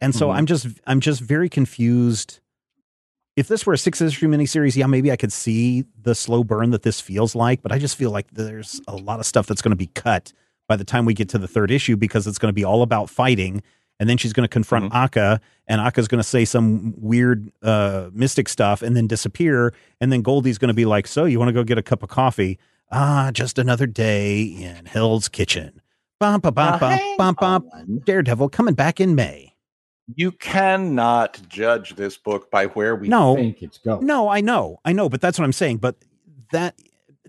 And 0.00 0.14
so 0.14 0.28
Mhm. 0.28 0.34
I'm 0.36 0.46
just 0.46 0.66
I'm 0.86 1.00
just 1.00 1.20
very 1.20 1.48
confused. 1.48 2.40
If 3.36 3.48
this 3.48 3.64
were 3.64 3.72
a 3.74 3.78
six 3.78 4.00
issue 4.00 4.28
miniseries, 4.28 4.76
yeah, 4.76 4.86
maybe 4.86 5.10
I 5.12 5.16
could 5.16 5.32
see 5.32 5.84
the 6.00 6.14
slow 6.14 6.42
burn 6.44 6.70
that 6.70 6.82
this 6.82 7.00
feels 7.00 7.34
like, 7.34 7.62
but 7.62 7.72
I 7.72 7.78
just 7.78 7.96
feel 7.96 8.10
like 8.10 8.26
there's 8.32 8.80
a 8.88 8.96
lot 8.96 9.20
of 9.20 9.26
stuff 9.26 9.46
that's 9.46 9.62
going 9.62 9.70
to 9.70 9.76
be 9.76 9.86
cut 9.88 10.32
by 10.68 10.76
the 10.76 10.84
time 10.84 11.04
we 11.04 11.14
get 11.14 11.28
to 11.30 11.38
the 11.38 11.48
third 11.48 11.70
issue 11.70 11.96
because 11.96 12.26
it's 12.26 12.38
going 12.38 12.48
to 12.50 12.54
be 12.54 12.64
all 12.64 12.82
about 12.82 13.08
fighting. 13.08 13.62
And 13.98 14.08
then 14.08 14.16
she's 14.16 14.32
going 14.32 14.44
to 14.44 14.48
confront 14.48 14.94
Akka, 14.94 15.40
and 15.68 15.78
Akka's 15.78 16.08
going 16.08 16.20
to 16.20 16.26
say 16.28 16.46
some 16.46 16.94
weird 16.96 17.52
uh, 17.62 18.08
mystic 18.14 18.48
stuff 18.48 18.80
and 18.80 18.96
then 18.96 19.06
disappear. 19.06 19.74
And 20.00 20.10
then 20.10 20.22
Goldie's 20.22 20.56
going 20.56 20.68
to 20.68 20.74
be 20.74 20.86
like, 20.86 21.06
So, 21.06 21.26
you 21.26 21.38
want 21.38 21.50
to 21.50 21.52
go 21.52 21.62
get 21.64 21.76
a 21.76 21.82
cup 21.82 22.02
of 22.02 22.08
coffee? 22.08 22.58
Ah, 22.90 23.30
just 23.32 23.58
another 23.58 23.86
day 23.86 24.42
in 24.42 24.86
Hell's 24.86 25.28
Kitchen. 25.28 25.80
Bum, 26.18 26.40
bum, 26.40 26.52
bum, 26.54 26.78
bum, 26.78 26.98
bum, 27.16 27.34
bum. 27.34 27.98
Daredevil 28.04 28.48
coming 28.50 28.74
back 28.74 29.00
in 29.00 29.14
May. 29.14 29.54
You 30.16 30.32
cannot 30.32 31.40
judge 31.48 31.94
this 31.94 32.16
book 32.18 32.50
by 32.50 32.66
where 32.66 32.96
we 32.96 33.08
No. 33.08 33.36
think 33.36 33.62
it's 33.62 33.78
going. 33.78 34.04
No, 34.04 34.28
I 34.28 34.40
know, 34.40 34.80
I 34.84 34.92
know, 34.92 35.08
but 35.08 35.20
that's 35.20 35.38
what 35.38 35.44
I'm 35.44 35.52
saying. 35.52 35.78
But 35.78 35.96
that, 36.50 36.74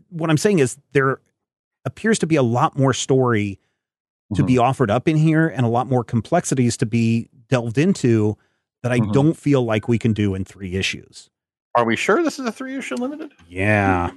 what 0.09 0.29
I'm 0.31 0.37
saying 0.37 0.59
is 0.59 0.77
there 0.93 1.21
appears 1.85 2.17
to 2.19 2.27
be 2.27 2.35
a 2.35 2.43
lot 2.43 2.77
more 2.77 2.93
story 2.93 3.59
to 4.33 4.41
Mhm. 4.43 4.47
be 4.47 4.57
offered 4.57 4.89
up 4.89 5.07
in 5.07 5.15
here 5.17 5.47
and 5.47 5.65
a 5.65 5.69
lot 5.69 5.87
more 5.87 6.03
complexities 6.03 6.75
to 6.77 6.85
be 6.87 7.29
delved 7.49 7.77
into 7.77 8.35
that 8.81 8.91
I 8.91 8.99
Mhm. 8.99 9.13
don't 9.13 9.37
feel 9.37 9.63
like 9.63 9.87
we 9.87 9.99
can 9.99 10.13
do 10.13 10.33
in 10.33 10.43
three 10.43 10.73
issues. 10.75 11.29
Are 11.75 11.85
we 11.85 11.95
sure 11.95 12.23
this 12.23 12.39
is 12.39 12.45
a 12.47 12.51
three 12.51 12.75
issue 12.75 12.95
limited? 12.95 13.31
Yeah. 13.47 14.11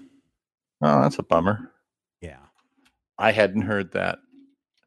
Oh, 0.82 1.02
that's 1.02 1.18
a 1.18 1.22
bummer. 1.22 1.70
Yeah. 2.20 2.38
I 3.18 3.32
hadn't 3.32 3.62
heard 3.62 3.92
that. 3.92 4.18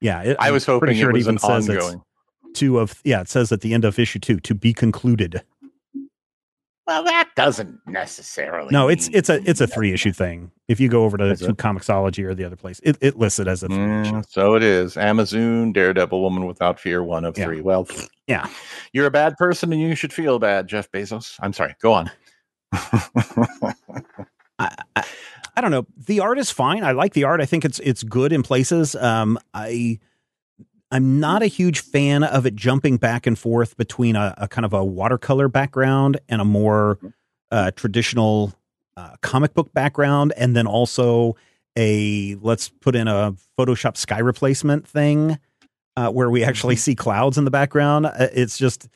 Yeah. 0.02 0.22
it- 0.24 0.38
I 0.40 0.52
was 0.52 0.66
hoping 0.66 0.96
sure 0.96 1.10
it 1.10 1.14
was 1.14 1.24
even 1.24 1.36
an 1.36 1.40
says 1.40 1.70
ongoing. 1.70 2.02
two 2.54 2.80
of, 2.80 3.02
yeah, 3.04 3.22
it 3.22 3.30
says 3.30 3.52
at 3.52 3.62
the 3.62 3.74
end 3.74 3.86
of 3.86 3.98
issue 4.00 4.20
two 4.20 4.40
to 4.42 4.54
be 4.56 4.74
concluded. 4.74 5.42
Well, 6.86 7.04
that 7.04 7.30
doesn't 7.36 7.80
necessarily. 7.86 8.70
No, 8.72 8.88
it's, 8.88 9.10
it's 9.12 9.30
a, 9.30 9.42
it's 9.50 9.60
a 9.60 9.68
three 9.68 9.92
issue 9.92 10.14
thing. 10.14 10.52
If 10.70 10.80
you 10.80 10.88
go 10.88 11.04
over 11.04 11.18
to, 11.18 11.36
to? 11.36 11.54
Comixology 11.54 12.24
or 12.24 12.34
the 12.34 12.46
other 12.46 12.56
place, 12.56 12.80
it, 12.82 12.98
it 13.02 13.18
lists 13.18 13.40
it 13.40 13.48
as 13.48 13.62
a 13.62 13.68
three 13.68 13.76
issue. 13.76 14.12
Mm, 14.14 14.26
so 14.30 14.56
it 14.56 14.64
is. 14.64 14.96
Amazon, 14.96 15.74
Daredevil, 15.74 16.22
Woman 16.22 16.46
Without 16.46 16.80
Fear, 16.80 17.04
one 17.04 17.26
of 17.26 17.38
Yeah. 17.38 17.44
three. 17.46 17.60
Well, 17.60 17.88
Yeah. 18.28 18.48
you're 18.94 19.06
a 19.06 19.12
bad 19.12 19.36
person 19.36 19.74
and 19.74 19.82
you 19.82 19.96
should 19.96 20.14
feel 20.14 20.40
bad, 20.40 20.68
Jeff 20.68 20.90
Bezos. 20.92 21.36
I'm 21.42 21.52
sorry. 21.52 21.76
Go 21.82 21.92
on. 21.92 22.10
I, 24.60 24.76
I, 24.96 25.04
I 25.58 25.62
don't 25.62 25.72
know. 25.72 25.88
The 25.98 26.20
art 26.20 26.38
is 26.38 26.52
fine. 26.52 26.84
I 26.84 26.92
like 26.92 27.14
the 27.14 27.24
art. 27.24 27.42
I 27.42 27.46
think 27.48 27.66
it's 27.66 27.80
it's 27.80 28.04
good 28.04 28.32
in 28.32 28.44
places. 28.44 28.96
Um, 28.96 29.40
I 29.56 29.98
I'm 30.92 31.20
not 31.20 31.42
a 31.42 31.48
huge 31.48 31.80
fan 31.80 32.24
of 32.24 32.46
it 32.46 32.56
jumping 32.56 32.98
back 32.98 33.26
and 33.26 33.38
forth 33.38 33.76
between 33.76 34.16
a, 34.16 34.36
a 34.38 34.48
kind 34.48 34.66
of 34.66 34.74
a 34.74 34.86
watercolor 34.86 35.48
background 35.48 36.20
and 36.30 36.42
a 36.42 36.46
more 36.46 37.00
uh, 37.52 37.72
traditional 37.72 38.54
uh, 38.96 39.16
comic 39.22 39.56
book 39.56 39.74
background, 39.74 40.32
and 40.38 40.56
then 40.56 40.68
also 40.68 41.36
a 41.76 42.36
let's 42.36 42.70
put 42.70 42.96
in 42.96 43.08
a 43.08 43.34
Photoshop 43.58 43.98
sky 43.98 44.20
replacement 44.20 44.88
thing 44.88 45.40
uh, 45.96 46.12
where 46.12 46.30
we 46.30 46.44
actually 46.44 46.76
see 46.76 46.94
clouds 46.94 47.40
in 47.40 47.46
the 47.46 47.52
background. 47.52 48.06
Uh, 48.06 48.28
It's 48.32 48.60
just 48.60 48.88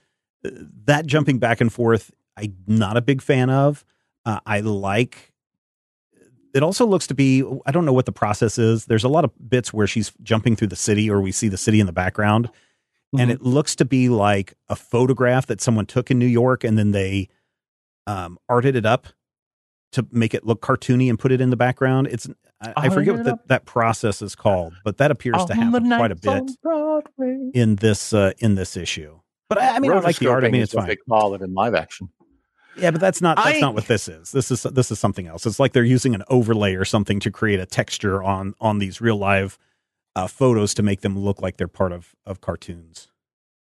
uh, 0.45 0.49
that 0.85 1.07
jumping 1.07 1.39
back 1.39 1.59
and 1.59 1.73
forth. 1.73 2.11
I'm 2.37 2.55
not 2.67 2.97
a 2.97 3.01
big 3.01 3.19
fan 3.23 3.49
of. 3.49 3.83
Uh, 4.25 4.39
I 4.45 4.59
like. 4.59 5.30
It 6.53 6.63
also 6.63 6.85
looks 6.85 7.07
to 7.07 7.13
be. 7.13 7.43
I 7.65 7.71
don't 7.71 7.85
know 7.85 7.93
what 7.93 8.05
the 8.05 8.11
process 8.11 8.57
is. 8.57 8.85
There's 8.85 9.03
a 9.03 9.09
lot 9.09 9.23
of 9.23 9.31
bits 9.49 9.71
where 9.73 9.87
she's 9.87 10.11
jumping 10.21 10.55
through 10.55 10.67
the 10.67 10.75
city, 10.75 11.09
or 11.09 11.21
we 11.21 11.31
see 11.31 11.47
the 11.47 11.57
city 11.57 11.79
in 11.79 11.85
the 11.85 11.93
background, 11.93 12.49
and 13.17 13.29
Mhm. 13.29 13.33
it 13.35 13.41
looks 13.41 13.75
to 13.77 13.85
be 13.85 14.09
like 14.09 14.53
a 14.69 14.75
photograph 14.75 15.47
that 15.47 15.61
someone 15.61 15.85
took 15.85 16.11
in 16.11 16.19
New 16.19 16.25
York, 16.25 16.63
and 16.63 16.77
then 16.77 16.91
they 16.91 17.29
um, 18.07 18.37
arted 18.49 18.75
it 18.75 18.85
up 18.85 19.07
to 19.91 20.05
make 20.11 20.33
it 20.33 20.45
look 20.45 20.61
cartoony 20.61 21.09
and 21.09 21.19
put 21.19 21.31
it 21.31 21.39
in 21.41 21.49
the 21.51 21.55
background. 21.55 22.07
It's 22.07 22.27
I, 22.61 22.73
I 22.75 22.89
forget 22.89 23.15
what 23.15 23.23
the, 23.25 23.39
that 23.47 23.65
process 23.65 24.21
is 24.21 24.35
called, 24.35 24.73
but 24.83 24.97
that 24.97 25.11
appears 25.11 25.43
to 25.45 25.53
happen 25.53 25.87
quite 25.87 26.11
a 26.11 26.15
bit 26.15 26.43
in 27.53 27.75
this 27.77 28.13
uh, 28.13 28.31
in 28.39 28.55
this 28.55 28.75
issue. 28.77 29.19
But 29.49 29.57
I, 29.59 29.75
I 29.75 29.79
mean, 29.79 29.91
I 29.91 29.99
like 29.99 30.17
the 30.17 30.27
art. 30.27 30.43
I 30.43 30.49
mean, 30.49 30.61
is 30.61 30.69
it's 30.69 30.73
fine. 30.73 30.87
They 30.87 30.95
call 30.95 31.33
it 31.35 31.41
in 31.41 31.53
live 31.53 31.75
action. 31.75 32.09
Yeah, 32.77 32.91
but 32.91 33.01
that's 33.01 33.21
not 33.21 33.37
that's 33.37 33.57
I- 33.57 33.59
not 33.59 33.73
what 33.73 33.87
this 33.87 34.07
is. 34.07 34.31
This 34.31 34.51
is 34.51 34.63
this 34.63 34.91
is 34.91 34.99
something 34.99 35.27
else. 35.27 35.45
It's 35.45 35.59
like 35.59 35.73
they're 35.73 35.83
using 35.83 36.15
an 36.15 36.23
overlay 36.29 36.75
or 36.75 36.85
something 36.85 37.19
to 37.21 37.31
create 37.31 37.59
a 37.59 37.65
texture 37.65 38.23
on 38.23 38.53
on 38.61 38.79
these 38.79 39.01
real 39.01 39.17
live 39.17 39.57
uh, 40.15 40.27
photos 40.27 40.73
to 40.75 40.83
make 40.83 41.01
them 41.01 41.17
look 41.17 41.41
like 41.41 41.57
they're 41.57 41.67
part 41.67 41.91
of 41.91 42.15
of 42.25 42.41
cartoons. 42.41 43.07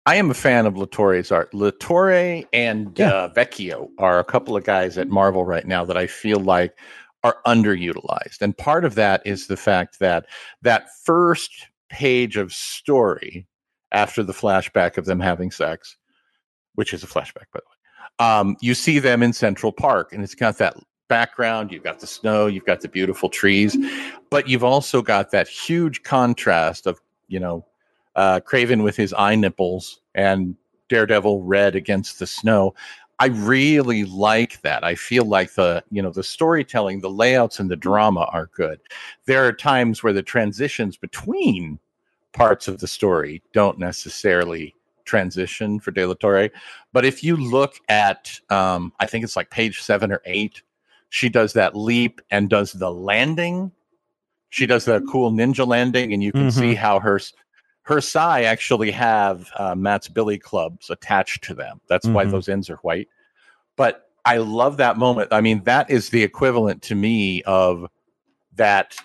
I 0.05 0.15
am 0.17 0.29
a 0.29 0.33
fan 0.33 0.65
of 0.65 0.73
Latore's 0.73 1.31
art. 1.31 1.51
Latore 1.53 2.45
and 2.51 2.97
Yeah. 2.99 3.09
uh, 3.09 3.33
Vecchio 3.33 3.87
are 3.99 4.19
a 4.19 4.23
couple 4.25 4.55
of 4.57 4.65
guys 4.65 4.97
at 4.97 5.07
Marvel 5.07 5.45
right 5.45 5.65
now 5.65 5.85
that 5.85 5.95
I 5.97 6.07
feel 6.07 6.39
like 6.41 6.77
are 7.23 7.37
underutilized. 7.47 8.41
And 8.41 8.57
part 8.57 8.83
of 8.83 8.95
that 8.95 9.21
is 9.25 9.47
the 9.47 9.55
fact 9.55 9.99
that 9.99 10.25
that 10.61 10.87
first 11.05 11.51
page 11.89 12.35
of 12.35 12.51
story 12.51 13.47
after 13.93 14.23
the 14.23 14.33
flashback 14.33 14.97
of 14.97 15.05
them 15.05 15.21
having 15.21 15.51
sex, 15.51 15.95
which 16.75 16.93
is 16.93 17.01
a 17.01 17.07
flashback, 17.07 17.45
by 17.53 17.59
the 17.59 17.69
way, 17.69 17.72
um, 18.19 18.55
you 18.61 18.73
see 18.73 18.99
them 18.99 19.23
in 19.23 19.33
Central 19.33 19.71
Park, 19.71 20.13
and 20.13 20.23
it's 20.23 20.35
got 20.35 20.57
that 20.59 20.75
background. 21.07 21.71
You've 21.71 21.83
got 21.83 21.99
the 21.99 22.07
snow, 22.07 22.47
you've 22.47 22.65
got 22.65 22.81
the 22.81 22.87
beautiful 22.87 23.29
trees, 23.29 23.77
but 24.29 24.47
you've 24.47 24.63
also 24.63 25.01
got 25.01 25.31
that 25.31 25.47
huge 25.47 26.03
contrast 26.03 26.87
of, 26.87 26.99
you 27.27 27.39
know, 27.39 27.65
uh, 28.15 28.39
Kraven 28.39 28.83
with 28.83 28.95
his 28.95 29.13
eye 29.13 29.35
nipples 29.35 30.01
and 30.15 30.55
Daredevil 30.89 31.43
red 31.43 31.75
against 31.75 32.19
the 32.19 32.27
snow. 32.27 32.75
I 33.19 33.27
really 33.27 34.05
like 34.05 34.61
that. 34.61 34.83
I 34.83 34.95
feel 34.95 35.25
like 35.25 35.53
the 35.53 35.83
you 35.91 36.01
know 36.01 36.11
the 36.11 36.23
storytelling, 36.23 36.99
the 36.99 37.09
layouts, 37.09 37.59
and 37.59 37.69
the 37.69 37.75
drama 37.75 38.27
are 38.31 38.49
good. 38.53 38.79
There 39.25 39.45
are 39.47 39.53
times 39.53 40.03
where 40.03 40.13
the 40.13 40.23
transitions 40.23 40.97
between 40.97 41.79
parts 42.33 42.67
of 42.67 42.79
the 42.79 42.87
story 42.87 43.41
don't 43.53 43.79
necessarily 43.79 44.75
transition 45.05 45.79
for 45.79 45.91
De 45.91 46.05
La 46.05 46.13
Torre, 46.15 46.49
but 46.91 47.05
if 47.05 47.23
you 47.23 47.35
look 47.35 47.75
at, 47.89 48.39
um, 48.49 48.91
I 48.99 49.05
think 49.05 49.23
it's 49.23 49.35
like 49.35 49.49
page 49.49 49.81
seven 49.81 50.11
or 50.11 50.21
eight, 50.25 50.61
she 51.09 51.29
does 51.29 51.53
that 51.53 51.75
leap 51.75 52.21
and 52.31 52.49
does 52.49 52.71
the 52.73 52.91
landing. 52.91 53.71
She 54.49 54.65
does 54.65 54.85
the 54.85 55.01
cool 55.11 55.31
ninja 55.31 55.65
landing, 55.67 56.13
and 56.13 56.23
you 56.23 56.31
can 56.31 56.47
Mhm. 56.47 56.53
see 56.59 56.75
how 56.75 56.99
her 56.99 57.19
her 57.85 57.99
sai 57.99 58.43
actually 58.43 58.91
have 58.91 59.49
uh, 59.57 59.75
Matt's 59.75 60.07
Billy 60.07 60.37
clubs 60.37 60.89
attached 60.89 61.43
to 61.43 61.53
them. 61.53 61.81
That's 61.89 62.07
why 62.07 62.23
Mhm. 62.23 62.31
those 62.31 62.47
ends 62.49 62.69
are 62.69 62.77
white. 62.77 63.07
but 63.75 64.09
I 64.25 64.37
love 64.37 64.77
that 64.77 64.97
moment. 64.97 65.33
I 65.33 65.41
mean, 65.41 65.63
that 65.65 65.89
is 65.89 66.09
the 66.09 66.23
equivalent 66.23 66.81
to 66.83 66.95
me 66.95 67.41
of 67.43 67.87
that 68.55 68.95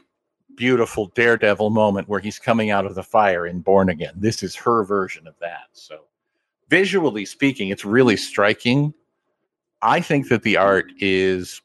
beautiful 0.59 1.07
daredevil 1.15 1.71
moment 1.71 2.09
where 2.09 2.21
he's 2.21 2.39
coming 2.39 2.71
out 2.71 2.85
of 2.85 2.95
the 2.97 3.03
fire 3.03 3.47
in 3.47 3.61
Born 3.61 3.89
Again. 3.89 4.13
This 4.17 4.43
is 4.43 4.55
her 4.57 4.85
version 4.85 5.27
of 5.27 5.35
that. 5.41 5.69
So, 5.73 6.01
visually 6.69 7.25
speaking, 7.25 7.69
it's 7.69 7.85
really 7.85 8.17
striking. 8.17 8.93
I 9.81 10.01
think 10.01 10.29
that 10.29 10.43
the 10.43 10.57
art 10.57 10.91
is 10.99 11.63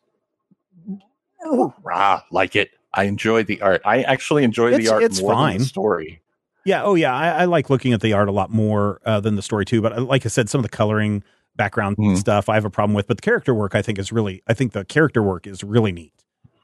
ah, 1.91 2.23
like 2.32 2.56
it. 2.56 2.69
I 2.93 3.06
enjoy 3.06 3.43
the 3.43 3.60
art. 3.62 3.82
I 3.84 4.03
actually 4.03 4.43
enjoy 4.43 4.77
the 4.77 4.88
art 4.89 5.03
it's 5.03 5.19
more 5.19 5.32
than 5.32 5.38
fine. 5.38 5.58
the 5.58 5.65
story. 5.65 6.21
Yeah. 6.63 6.84
Oh, 6.84 6.93
yeah. 6.95 7.13
I, 7.13 7.29
I 7.29 7.45
like 7.45 7.69
looking 7.71 7.91
at 7.91 8.01
the 8.01 8.13
art 8.13 8.29
a 8.29 8.32
lot 8.32 8.51
more 8.51 9.01
uh, 9.06 9.19
than 9.19 9.36
the 9.36 9.41
story 9.41 9.65
too. 9.65 9.82
But 9.82 9.97
uh, 9.97 10.01
like 10.03 10.25
I 10.25 10.29
said, 10.29 10.47
some 10.47 10.60
of 10.60 10.63
the 10.63 10.69
coloring, 10.69 11.23
background 11.56 11.97
Mhm. 11.97 12.17
stuff, 12.17 12.47
I 12.49 12.53
have 12.56 12.65
a 12.65 12.69
problem 12.69 12.93
with. 12.93 13.08
But 13.08 13.17
the 13.17 13.21
character 13.21 13.53
work, 13.53 13.73
I 13.75 13.82
think, 13.82 13.97
is 13.99 14.12
really. 14.12 14.43
I 14.47 14.53
think 14.53 14.73
the 14.73 14.86
character 14.86 15.21
work 15.23 15.47
is 15.47 15.63
really 15.63 15.91
neat. 15.91 16.13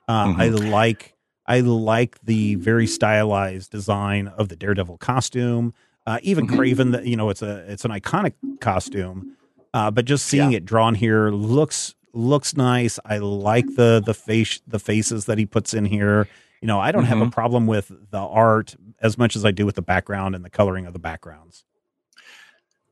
Uh, 0.07 0.33
I 0.37 0.49
like. 0.49 1.15
I 1.49 1.61
like 1.61 2.21
the 2.23 2.55
very 2.55 2.85
stylized 2.85 3.71
design 3.71 4.27
of 4.27 4.49
the 4.49 4.55
Daredevil 4.55 4.99
costume. 4.99 5.73
Uh, 6.05 6.19
even 6.21 6.47
Mhm. 6.47 6.55
Kraven, 6.55 7.05
you 7.05 7.17
know, 7.17 7.29
it's 7.29 7.41
a 7.41 7.69
it's 7.69 7.83
an 7.83 7.91
iconic 7.91 8.33
costume. 8.61 9.35
Uh, 9.73 9.89
but 9.91 10.05
just 10.05 10.25
seeing 10.27 10.51
Yeah. 10.51 10.57
it 10.57 10.65
drawn 10.65 10.95
here 10.95 11.29
looks 11.31 11.95
looks 12.13 12.55
nice. 12.55 12.99
I 13.05 13.17
like 13.17 13.65
the 13.75 14.01
the 14.03 14.13
face 14.13 14.61
the 14.67 14.79
faces 14.79 15.25
that 15.25 15.37
he 15.39 15.45
puts 15.45 15.73
in 15.73 15.85
here. 15.85 16.27
You 16.61 16.67
know, 16.67 16.79
I 16.79 16.91
don't 16.91 17.05
have 17.05 17.21
a 17.21 17.25
Mhm. 17.25 17.31
problem 17.31 17.65
with 17.67 17.91
the 18.11 18.19
art 18.19 18.75
as 19.01 19.17
much 19.17 19.35
as 19.35 19.43
I 19.43 19.51
do 19.51 19.65
with 19.65 19.75
the 19.75 19.81
background 19.81 20.35
and 20.35 20.45
the 20.45 20.49
coloring 20.49 20.85
of 20.85 20.93
the 20.93 20.99
backgrounds. 20.99 21.63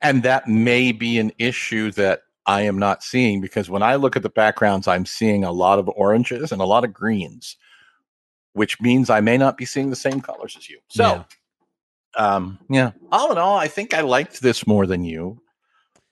And 0.01 0.23
that 0.23 0.47
may 0.47 0.91
be 0.91 1.19
an 1.19 1.31
issue 1.37 1.91
that 1.91 2.21
I 2.45 2.61
am 2.61 2.79
not 2.79 3.03
seeing 3.03 3.41
because 3.41 3.69
when 3.69 3.83
I 3.83 3.95
look 3.95 4.15
at 4.15 4.23
the 4.23 4.29
backgrounds, 4.29 4.87
I'm 4.87 5.05
seeing 5.05 5.43
a 5.43 5.51
lot 5.51 5.79
of 5.79 5.89
oranges 5.89 6.51
and 6.51 6.61
a 6.61 6.65
lot 6.65 6.83
of 6.85 6.93
greens, 6.93 7.57
which 8.57 8.81
means 8.81 9.09
I 9.09 9.21
may 9.21 9.37
not 9.37 9.55
be 9.55 9.65
seeing 9.65 9.89
the 9.91 9.95
same 9.95 10.19
colors 10.19 10.55
as 10.57 10.67
you. 10.69 10.79
So, 10.89 11.23
um, 12.17 12.57
yeah, 12.69 12.91
all 13.11 13.31
in 13.31 13.37
all, 13.37 13.57
I 13.57 13.67
think 13.67 13.93
I 13.93 14.01
liked 14.01 14.41
this 14.41 14.65
more 14.65 14.85
than 14.87 15.03
you. 15.03 15.39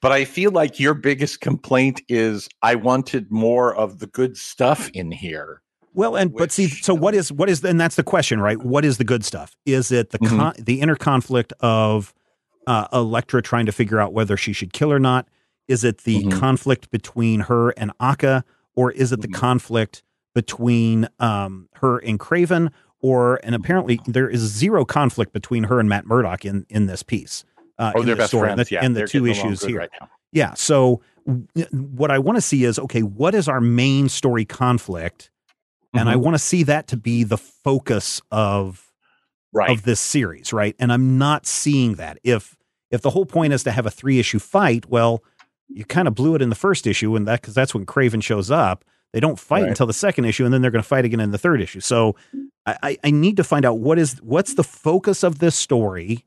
But 0.01 0.11
I 0.11 0.23
feel 0.25 0.51
like 0.51 0.79
your 0.79 0.93
biggest 0.93 1.41
complaint 1.41 2.01
is 2.07 2.47
I 2.61 2.75
wanted 2.75 3.31
more 3.31 3.73
of 3.75 3.97
the 3.99 4.05
good 4.07 4.37
stuff 4.37 4.89
in 4.93 5.11
here. 5.11 5.61
Well, 5.95 6.15
and 6.15 6.31
but 6.35 6.51
see, 6.51 6.67
so 6.67 6.93
what 6.93 7.15
is 7.15 7.31
what 7.31 7.49
is 7.49 7.63
and 7.65 7.79
that's 7.81 7.95
the 7.95 8.03
question, 8.03 8.39
right? 8.39 8.61
What 8.63 8.85
is 8.85 8.97
the 8.97 9.03
good 9.03 9.25
stuff? 9.25 9.55
Is 9.65 9.91
it 9.91 10.11
the 10.11 10.19
Mhm. 10.19 10.37
con- 10.37 10.53
the 10.59 10.81
inner 10.81 10.95
conflict 10.97 11.53
of 11.61 12.13
uh, 12.67 12.87
Elektra 12.91 13.41
trying 13.41 13.65
to 13.67 13.71
figure 13.71 13.99
out 13.99 14.11
whether 14.13 14.35
she 14.37 14.51
should 14.53 14.73
kill 14.73 14.91
or 14.91 14.99
not? 14.99 15.27
Is 15.67 15.83
it 15.83 15.99
the 15.99 16.23
Mhm. 16.23 16.31
conflict 16.39 16.91
between 16.91 17.39
her 17.41 17.69
and 17.71 17.91
Akka, 17.99 18.43
or 18.75 18.91
is 18.91 19.11
it 19.11 19.21
the 19.21 19.27
Mhm. 19.27 19.33
conflict 19.35 20.03
between 20.35 21.07
um, 21.19 21.67
her 21.77 21.97
and 21.97 22.19
Kraven? 22.19 22.71
Or 23.01 23.39
and 23.43 23.53
apparently 23.55 23.99
there 24.07 24.27
is 24.29 24.41
zero 24.41 24.83
conflict 24.85 25.31
between 25.33 25.65
her 25.65 25.79
and 25.79 25.87
Matt 25.89 26.05
Murdock 26.05 26.43
in 26.45 26.65
in 26.69 26.85
this 26.87 27.01
piece. 27.03 27.43
Uh, 27.77 27.91
Oh, 27.95 27.99
in 28.01 28.05
they're 28.05 28.15
this 28.15 28.23
best 28.23 28.29
story, 28.31 28.47
friends. 28.47 28.59
and 28.59 28.67
the, 28.67 28.73
yeah, 28.73 28.85
and 28.85 28.95
the 28.95 29.07
two 29.07 29.25
issues 29.27 29.63
here. 29.63 29.79
right. 29.79 29.89
Yeah. 30.31 30.53
So 30.55 31.01
w- 31.27 31.47
what 31.71 32.09
I 32.09 32.17
want 32.19 32.37
to 32.37 32.41
see 32.41 32.63
is 32.63 32.79
okay, 32.79 33.01
what 33.03 33.35
is 33.35 33.47
our 33.47 33.61
main 33.61 34.09
story 34.09 34.45
conflict? 34.45 35.29
And 35.93 36.09
I 36.09 36.15
Mhm. 36.15 36.21
want 36.21 36.35
to 36.35 36.39
see 36.39 36.63
that 36.63 36.87
to 36.87 36.97
be 36.97 37.23
the 37.23 37.37
focus 37.37 38.21
of 38.31 38.91
right. 39.53 39.69
of 39.69 39.83
this 39.83 39.99
series, 39.99 40.51
right? 40.51 40.75
And 40.79 40.91
I'm 40.91 41.17
not 41.17 41.45
seeing 41.45 41.95
that. 41.95 42.17
If 42.23 42.55
if 42.91 43.01
the 43.01 43.11
whole 43.11 43.25
point 43.25 43.53
is 43.53 43.63
to 43.65 43.71
have 43.71 43.85
a 43.85 43.91
three 43.91 44.19
issue 44.19 44.39
fight, 44.39 44.89
well, 44.89 45.23
you 45.67 45.85
kind 45.85 46.07
of 46.07 46.15
blew 46.15 46.33
it 46.33 46.41
in 46.41 46.49
the 46.49 46.55
first 46.55 46.87
issue, 46.87 47.15
and 47.15 47.27
that 47.27 47.41
because 47.41 47.53
that's 47.53 47.73
when 47.75 47.85
Kraven 47.85 48.23
shows 48.23 48.49
up. 48.49 48.83
They 49.15 49.21
don't 49.21 49.39
fight 49.39 49.61
Right. 49.61 49.69
until 49.69 49.85
the 49.87 49.93
second 49.93 50.25
issue, 50.25 50.43
and 50.43 50.53
then 50.53 50.61
they're 50.61 50.71
going 50.71 50.83
to 50.83 50.87
fight 50.87 51.05
again 51.05 51.21
in 51.21 51.31
the 51.31 51.37
third 51.37 51.61
issue. 51.61 51.79
So 51.79 52.17
I, 52.65 52.97
I, 53.01 53.11
need 53.11 53.37
to 53.37 53.45
find 53.45 53.63
out 53.63 53.79
what 53.79 53.97
is 53.97 54.17
what's 54.21 54.55
the 54.55 54.63
focus 54.63 55.23
of 55.23 55.39
this 55.39 55.55
story, 55.55 56.25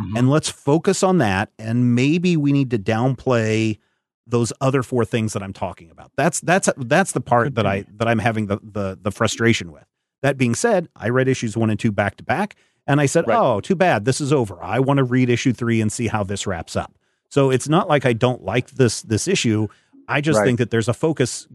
Mhm. 0.00 0.18
and 0.18 0.30
let's 0.30 0.48
focus 0.48 1.02
on 1.02 1.18
that. 1.18 1.50
And 1.58 1.94
maybe 1.94 2.38
we 2.38 2.50
need 2.52 2.70
to 2.70 2.78
downplay 2.78 3.78
those 4.26 4.50
other 4.62 4.82
four 4.82 5.04
things 5.04 5.34
that 5.34 5.42
I'm 5.42 5.52
talking 5.52 5.90
about. 5.90 6.10
That's 6.16 6.40
that's 6.40 6.70
that's 6.78 7.12
the 7.12 7.20
part 7.20 7.54
that. 7.56 7.66
I 7.66 7.84
that 7.98 8.08
I'm 8.08 8.18
having 8.20 8.46
the 8.46 8.58
the 8.62 8.98
the 9.02 9.10
frustration 9.10 9.70
with. 9.70 9.84
That 10.22 10.38
being 10.38 10.54
said, 10.54 10.88
I 10.96 11.10
read 11.10 11.28
issues 11.28 11.54
one 11.54 11.68
and 11.68 11.78
two 11.78 11.92
back 11.92 12.16
to 12.16 12.22
back, 12.24 12.54
and 12.86 12.98
I 12.98 13.04
said, 13.04 13.26
Right. 13.28 13.36
"Oh, 13.38 13.60
too 13.60 13.74
bad. 13.74 14.06
This 14.06 14.22
is 14.22 14.32
over. 14.32 14.56
I 14.62 14.78
want 14.78 14.96
to 14.98 15.04
read 15.04 15.28
issue 15.28 15.52
three 15.52 15.82
and 15.82 15.92
see 15.92 16.06
how 16.06 16.22
this 16.24 16.46
wraps 16.46 16.76
up." 16.76 16.94
So 17.28 17.50
it's 17.50 17.68
not 17.68 17.88
like 17.90 18.06
I 18.06 18.14
don't 18.14 18.42
like 18.42 18.70
this 18.70 19.02
this 19.02 19.28
issue. 19.28 19.66
I 20.08 20.22
just 20.22 20.38
Right. 20.38 20.46
think 20.46 20.58
that 20.60 20.70
there's 20.70 20.88
a 20.88 20.94
focus 20.94 21.46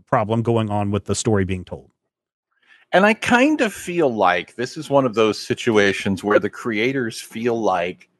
problem 0.00 0.42
going 0.42 0.70
on 0.70 0.90
with 0.90 1.04
the 1.04 1.14
story 1.14 1.44
being 1.44 1.64
told. 1.64 1.90
And 2.92 3.06
I 3.06 3.14
kind 3.14 3.60
of 3.60 3.72
feel 3.72 4.14
like 4.14 4.56
this 4.56 4.76
is 4.76 4.90
one 4.90 5.06
of 5.06 5.14
those 5.14 5.38
situations 5.38 6.22
where 6.22 6.38
the 6.38 6.50
creators 6.50 7.20
feel 7.20 7.60
like 7.60 8.10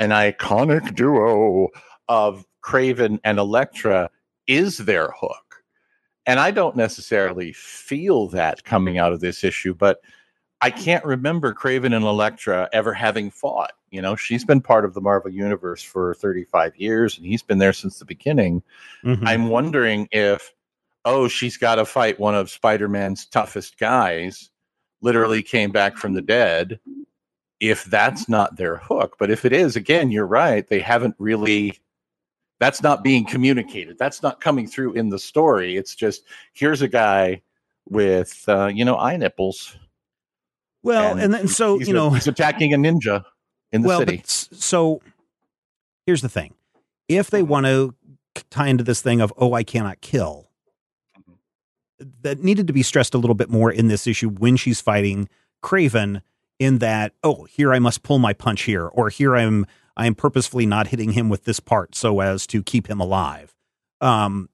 an 0.00 0.10
iconic 0.10 0.94
duo 0.94 1.68
of 2.08 2.46
Kraven 2.62 3.20
and 3.24 3.38
Elektra 3.38 4.10
is 4.46 4.78
their 4.78 5.10
hook. 5.10 5.62
And 6.26 6.40
I 6.40 6.50
don't 6.50 6.76
necessarily 6.76 7.52
feel 7.52 8.26
that 8.28 8.64
coming 8.64 8.98
out 8.98 9.12
of 9.12 9.20
this 9.20 9.44
issue, 9.44 9.74
but 9.74 10.00
I 10.60 10.70
can't 10.70 11.04
remember 11.04 11.52
Kraven 11.54 11.94
and 11.94 12.04
Elektra 12.04 12.68
ever 12.72 12.92
having 12.94 13.30
fought. 13.30 13.72
You 13.90 14.02
know, 14.02 14.16
she's 14.16 14.44
been 14.44 14.60
part 14.60 14.84
of 14.84 14.94
the 14.94 15.00
Marvel 15.00 15.30
Universe 15.30 15.82
for 15.82 16.14
35 16.14 16.74
years 16.76 17.16
and 17.16 17.26
he's 17.26 17.42
been 17.42 17.58
there 17.58 17.72
since 17.72 17.98
the 17.98 18.04
beginning. 18.04 18.62
Mhm. 19.04 19.22
I'm 19.26 19.48
wondering 19.48 20.08
if, 20.10 20.52
oh, 21.06 21.28
she's 21.28 21.56
got 21.56 21.76
to 21.76 21.86
fight 21.86 22.20
one 22.20 22.34
of 22.34 22.50
Spider 22.50 22.88
Man's 22.88 23.24
toughest 23.24 23.78
guys, 23.78 24.50
literally 25.00 25.42
came 25.42 25.70
back 25.70 25.96
from 25.96 26.12
the 26.12 26.20
dead. 26.20 26.78
If 27.60 27.84
that's 27.84 28.28
not 28.28 28.56
their 28.56 28.76
hook, 28.76 29.16
but 29.18 29.30
if 29.30 29.46
it 29.46 29.52
is, 29.54 29.76
again, 29.76 30.10
you're 30.10 30.26
right. 30.26 30.68
They 30.68 30.80
haven't 30.80 31.14
really, 31.18 31.78
that's 32.60 32.82
not 32.82 33.02
being 33.02 33.24
communicated. 33.24 33.96
That's 33.98 34.22
not 34.22 34.42
coming 34.42 34.66
through 34.66 34.92
in 34.92 35.08
the 35.08 35.18
story. 35.18 35.76
It's 35.76 35.94
just, 35.94 36.24
here's 36.52 36.82
a 36.82 36.88
guy 36.88 37.40
with, 37.88 38.44
uh, 38.46 38.66
you 38.66 38.84
know, 38.84 38.98
eye 38.98 39.16
nipples. 39.16 39.76
well, 40.82 41.16
and, 41.16 41.32
then 41.32 41.48
so 41.48 41.80
you 41.80 41.92
know, 41.92 42.10
he's 42.10 42.26
attacking 42.28 42.74
a 42.74 42.76
ninja 42.76 43.24
in 43.72 43.82
the 43.82 43.88
well, 43.88 44.00
city. 44.00 44.18
but 44.18 44.28
so 44.28 45.00
here's 46.04 46.22
the 46.22 46.28
thing: 46.28 46.54
if 47.08 47.30
they 47.30 47.42
want 47.42 47.66
to 47.66 47.94
tie 48.50 48.68
into 48.68 48.84
this 48.84 49.00
thing 49.02 49.20
of 49.20 49.32
"oh, 49.36 49.52
I 49.52 49.62
cannot 49.64 50.00
kill," 50.00 50.45
that 52.22 52.42
needed 52.42 52.66
to 52.66 52.72
be 52.72 52.82
stressed 52.82 53.14
a 53.14 53.18
little 53.18 53.34
bit 53.34 53.50
more 53.50 53.70
in 53.70 53.88
this 53.88 54.06
issue 54.06 54.28
when 54.28 54.56
she's 54.56 54.80
fighting 54.80 55.28
Kraven. 55.62 56.22
In 56.58 56.78
that, 56.78 57.12
oh, 57.22 57.44
here 57.44 57.74
I 57.74 57.78
must 57.78 58.02
pull 58.02 58.18
my 58.18 58.32
punch 58.32 58.62
here, 58.62 58.86
or 58.86 59.10
here 59.10 59.36
I'm 59.36 59.66
I 59.94 60.06
am 60.06 60.14
purposefully 60.14 60.66
not 60.66 60.88
hitting 60.88 61.12
him 61.12 61.28
with 61.28 61.44
this 61.44 61.60
part 61.60 61.94
so 61.94 62.20
as 62.20 62.46
to 62.48 62.62
keep 62.62 62.88
him 62.88 63.00
alive. 63.00 63.54
Um, 64.00 64.48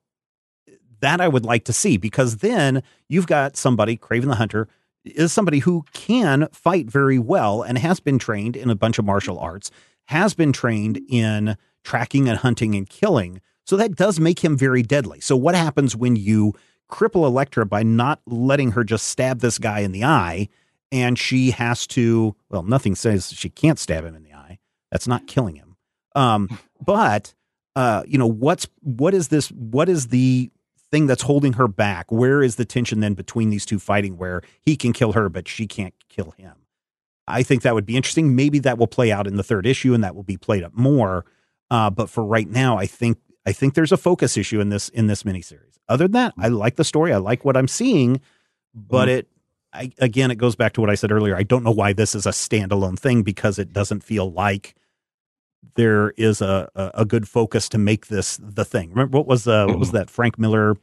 that 1.00 1.20
I 1.20 1.28
would 1.28 1.44
like 1.44 1.64
to 1.64 1.72
see 1.72 1.96
because 1.96 2.38
then 2.38 2.82
you've 3.08 3.26
got 3.26 3.56
somebody, 3.56 3.96
Kraven 3.96 4.28
the 4.28 4.36
Hunter, 4.36 4.68
is 5.04 5.32
somebody 5.32 5.58
who 5.58 5.84
can 5.92 6.48
fight 6.52 6.88
very 6.88 7.18
well 7.18 7.62
and 7.62 7.76
has 7.76 7.98
been 7.98 8.18
trained 8.18 8.56
in 8.56 8.70
a 8.70 8.76
bunch 8.76 8.98
of 8.98 9.04
martial 9.04 9.38
arts, 9.38 9.70
has 10.06 10.32
been 10.32 10.52
trained 10.52 11.00
in 11.08 11.56
tracking 11.82 12.28
and 12.28 12.38
hunting 12.38 12.76
and 12.76 12.88
killing. 12.88 13.40
So 13.66 13.76
that 13.76 13.96
does 13.96 14.20
make 14.20 14.44
him 14.44 14.56
very 14.56 14.82
deadly. 14.82 15.20
So 15.20 15.36
what 15.36 15.56
happens 15.56 15.96
when 15.96 16.14
you 16.14 16.54
cripple 16.92 17.24
Elektra 17.24 17.64
by 17.64 17.82
not 17.82 18.20
letting 18.26 18.72
her 18.72 18.84
just 18.84 19.08
stab 19.08 19.40
this 19.40 19.58
guy 19.58 19.80
in 19.80 19.92
the 19.92 20.04
eye 20.04 20.46
and 20.92 21.18
she 21.18 21.50
has 21.50 21.86
to 21.86 22.36
well 22.50 22.62
nothing 22.62 22.94
says 22.94 23.32
she 23.32 23.48
can't 23.48 23.78
stab 23.78 24.04
him 24.04 24.14
in 24.14 24.22
the 24.22 24.34
eye. 24.34 24.58
That's 24.90 25.08
not 25.08 25.26
killing 25.26 25.56
him. 25.56 25.76
Um 26.14 26.60
but 26.84 27.34
uh 27.74 28.02
you 28.06 28.18
know 28.18 28.26
what's 28.26 28.68
what 28.80 29.14
is 29.14 29.28
this 29.28 29.48
what 29.48 29.88
is 29.88 30.08
the 30.08 30.50
thing 30.90 31.06
that's 31.06 31.22
holding 31.22 31.54
her 31.54 31.66
back? 31.66 32.12
Where 32.12 32.42
is 32.42 32.56
the 32.56 32.66
tension 32.66 33.00
then 33.00 33.14
between 33.14 33.48
these 33.48 33.64
two 33.64 33.78
fighting 33.78 34.18
where 34.18 34.42
he 34.60 34.76
can 34.76 34.92
kill 34.92 35.12
her, 35.12 35.30
but 35.30 35.48
she 35.48 35.66
can't 35.66 35.94
kill 36.10 36.32
him? 36.32 36.52
I 37.26 37.42
think 37.42 37.62
that 37.62 37.74
would 37.74 37.86
be 37.86 37.96
interesting. 37.96 38.36
Maybe 38.36 38.58
that 38.58 38.76
will 38.76 38.86
play 38.86 39.10
out 39.10 39.26
in 39.26 39.36
the 39.36 39.42
third 39.42 39.66
issue 39.66 39.94
and 39.94 40.04
that 40.04 40.14
will 40.14 40.24
be 40.24 40.36
played 40.36 40.62
up 40.62 40.74
more. 40.74 41.24
Uh, 41.70 41.88
but 41.88 42.10
for 42.10 42.22
right 42.22 42.48
now, 42.48 42.76
I 42.76 42.84
think 42.84 43.16
I 43.46 43.52
think 43.52 43.74
there's 43.74 43.92
a 43.92 43.96
focus 43.96 44.36
issue 44.36 44.60
in 44.60 44.68
this 44.68 44.88
in 44.90 45.06
this 45.06 45.22
miniseries. 45.24 45.78
Other 45.88 46.04
than 46.04 46.12
that, 46.12 46.34
I 46.38 46.48
like 46.48 46.76
the 46.76 46.84
story. 46.84 47.12
I 47.12 47.16
like 47.18 47.44
what 47.44 47.56
I'm 47.56 47.68
seeing, 47.68 48.20
but 48.74 49.08
it 49.08 49.28
I, 49.72 49.90
again, 49.98 50.30
it 50.30 50.36
goes 50.36 50.54
back 50.54 50.74
to 50.74 50.80
what 50.80 50.90
I 50.90 50.94
said 50.94 51.10
earlier. 51.10 51.34
I 51.36 51.42
don't 51.42 51.64
know 51.64 51.70
why 51.72 51.92
this 51.92 52.14
is 52.14 52.26
a 52.26 52.30
standalone 52.30 52.98
thing 52.98 53.22
because 53.22 53.58
it 53.58 53.72
doesn't 53.72 54.02
feel 54.04 54.30
like 54.30 54.74
there 55.74 56.10
is 56.16 56.40
a, 56.42 56.68
a, 56.74 56.90
a 56.96 57.04
good 57.04 57.28
focus 57.28 57.68
to 57.70 57.78
make 57.78 58.08
this 58.08 58.38
the 58.42 58.64
thing. 58.64 58.90
Remember 58.90 59.18
what 59.18 59.26
was 59.26 59.48
uh, 59.48 59.66
what 59.66 59.78
was 59.78 59.92
that 59.92 60.10
Frank 60.10 60.38
Miller 60.38 60.76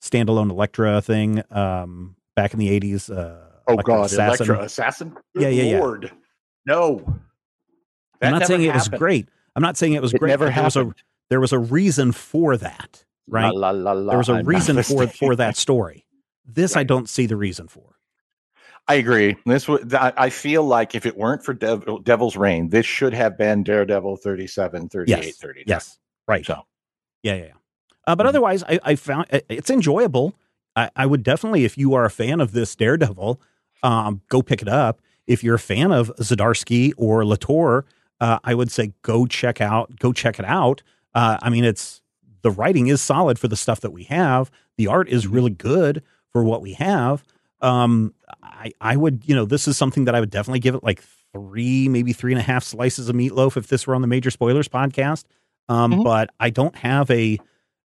standalone 0.00 0.50
Elektra 0.50 1.00
thing 1.02 1.42
um, 1.50 2.16
back 2.34 2.52
in 2.52 2.58
the 2.58 2.68
eighties? 2.70 3.10
Uh, 3.10 3.42
Oh 3.68 3.72
Elektra 3.72 3.94
God, 3.94 4.06
Assassin. 4.06 4.46
Elektra 4.46 4.64
Assassin. 4.64 5.16
Yeah, 5.34 5.48
yeah, 5.48 5.62
yeah. 5.64 5.80
Lord. 5.80 6.12
No. 6.66 7.18
I'm 8.22 8.30
not 8.32 8.46
saying 8.46 8.62
it 8.62 8.72
was 8.72 8.88
great. 8.88 9.28
I'm 9.56 9.62
not 9.62 9.76
saying 9.76 9.94
it 9.94 10.02
was 10.02 10.14
It 10.14 10.18
great. 10.20 10.28
never 10.30 10.48
there 10.48 10.62
was 10.62 10.76
a 10.76 10.78
happened. 10.80 11.02
There 11.30 11.40
was 11.40 11.52
a 11.52 11.58
reason 11.58 12.12
for 12.12 12.56
that. 12.56 13.04
right? 13.28 13.52
La, 13.54 13.70
la, 13.70 13.92
la, 13.92 14.10
there 14.10 14.18
was 14.18 14.28
a 14.28 14.34
I'm 14.34 14.46
reason 14.46 14.82
for 14.82 15.06
for 15.20 15.36
that 15.36 15.56
story. 15.56 16.06
This 16.44 16.76
I 16.76 16.84
don't 16.84 17.08
see 17.08 17.26
the 17.26 17.36
reason 17.36 17.66
for. 17.68 17.96
I 18.88 18.94
agree. 18.94 19.34
This. 19.46 19.68
I 19.68 20.30
feel 20.30 20.62
like 20.62 20.94
if 20.94 21.06
it 21.06 21.16
weren't 21.16 21.44
for 21.44 21.52
Dev, 21.54 21.84
Devil's 22.04 22.36
Reign, 22.36 22.68
this 22.68 22.86
should 22.86 23.12
have 23.14 23.36
been 23.36 23.64
Daredevil 23.64 24.18
37, 24.18 24.88
38, 24.88 25.08
Yes. 25.24 25.36
39. 25.38 25.64
Yes. 25.66 25.98
Right. 26.28 26.46
So 26.46 26.62
Yeah, 27.24 27.34
yeah, 27.34 27.44
yeah. 27.46 27.52
Uh, 28.06 28.14
but 28.14 28.26
Mhm. 28.26 28.28
otherwise, 28.28 28.62
I, 28.62 28.78
I 28.84 28.94
found 28.94 29.26
it's 29.48 29.70
enjoyable. 29.70 30.34
I, 30.76 30.90
I 30.94 31.06
would 31.06 31.24
definitely, 31.24 31.64
if 31.64 31.76
you 31.76 31.94
are 31.94 32.04
a 32.04 32.10
fan 32.10 32.40
of 32.40 32.52
this 32.52 32.76
Daredevil, 32.76 33.40
um, 33.82 34.20
go 34.28 34.40
pick 34.42 34.62
it 34.62 34.68
up. 34.68 35.00
If 35.26 35.42
you're 35.42 35.56
a 35.56 35.58
fan 35.58 35.90
of 35.90 36.14
Zdarsky 36.20 36.92
or 36.96 37.24
Latour, 37.26 37.86
uh, 38.20 38.38
I 38.44 38.54
would 38.54 38.70
say 38.70 38.92
go 39.02 39.26
check 39.26 39.60
out, 39.60 39.98
go 39.98 40.12
check 40.12 40.38
it 40.38 40.44
out. 40.44 40.84
Uh, 41.16 41.38
I 41.40 41.48
mean, 41.50 41.64
it's 41.64 42.02
the 42.42 42.50
writing 42.50 42.88
is 42.88 43.00
solid 43.00 43.38
for 43.38 43.48
the 43.48 43.56
stuff 43.56 43.80
that 43.80 43.90
we 43.90 44.04
have. 44.04 44.50
The 44.76 44.86
art 44.88 45.08
is 45.08 45.26
really 45.26 45.50
good 45.50 46.02
for 46.30 46.44
what 46.44 46.60
we 46.60 46.74
have. 46.74 47.24
Um, 47.62 48.12
I, 48.42 48.72
I 48.82 48.96
would, 48.96 49.22
you 49.24 49.34
know, 49.34 49.46
this 49.46 49.66
is 49.66 49.78
something 49.78 50.04
that 50.04 50.14
I 50.14 50.20
would 50.20 50.30
definitely 50.30 50.60
give 50.60 50.74
it 50.74 50.84
like 50.84 51.02
three, 51.32 51.88
maybe 51.88 52.12
three 52.12 52.32
and 52.32 52.38
a 52.38 52.44
half 52.44 52.62
slices 52.64 53.08
of 53.08 53.16
meatloaf 53.16 53.56
if 53.56 53.68
this 53.68 53.86
were 53.86 53.94
on 53.94 54.02
the 54.02 54.06
Major 54.06 54.30
Spoilers 54.30 54.68
podcast. 54.68 55.24
Um, 55.70 55.94
Mhm. 55.94 56.04
but 56.04 56.30
I 56.38 56.50
don't 56.50 56.76
have 56.76 57.10
a, 57.10 57.38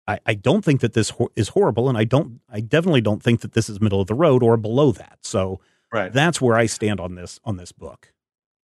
I, 0.07 0.19
I 0.25 0.33
don't 0.33 0.65
think 0.65 0.81
that 0.81 0.93
this 0.93 1.11
ho- 1.11 1.29
is 1.35 1.49
horrible, 1.49 1.87
and 1.87 1.97
I 1.97 2.03
don't, 2.03 2.41
I 2.51 2.61
definitely 2.61 3.01
don't 3.01 3.21
think 3.21 3.41
that 3.41 3.53
this 3.53 3.69
is 3.69 3.79
middle 3.79 4.01
of 4.01 4.07
the 4.07 4.15
road 4.15 4.41
or 4.41 4.57
below 4.57 4.91
that. 4.93 5.19
So 5.21 5.61
right. 5.93 6.11
that's 6.11 6.41
where 6.41 6.57
I 6.57 6.65
stand 6.65 6.99
on 6.99 7.13
this 7.13 7.39
on 7.45 7.57
this 7.57 7.71
book. 7.71 8.11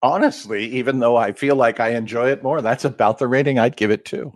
Honestly, 0.02 0.66
even 0.66 1.00
though 1.00 1.16
I 1.16 1.32
feel 1.34 1.56
like 1.56 1.80
I 1.80 1.90
enjoy 1.90 2.30
it 2.32 2.44
more, 2.44 2.62
that's 2.62 2.86
about 2.86 3.20
the 3.20 3.28
rating 3.28 3.60
I'd 3.60 3.76
give 3.78 3.92
it 3.92 4.06
too. 4.06 4.34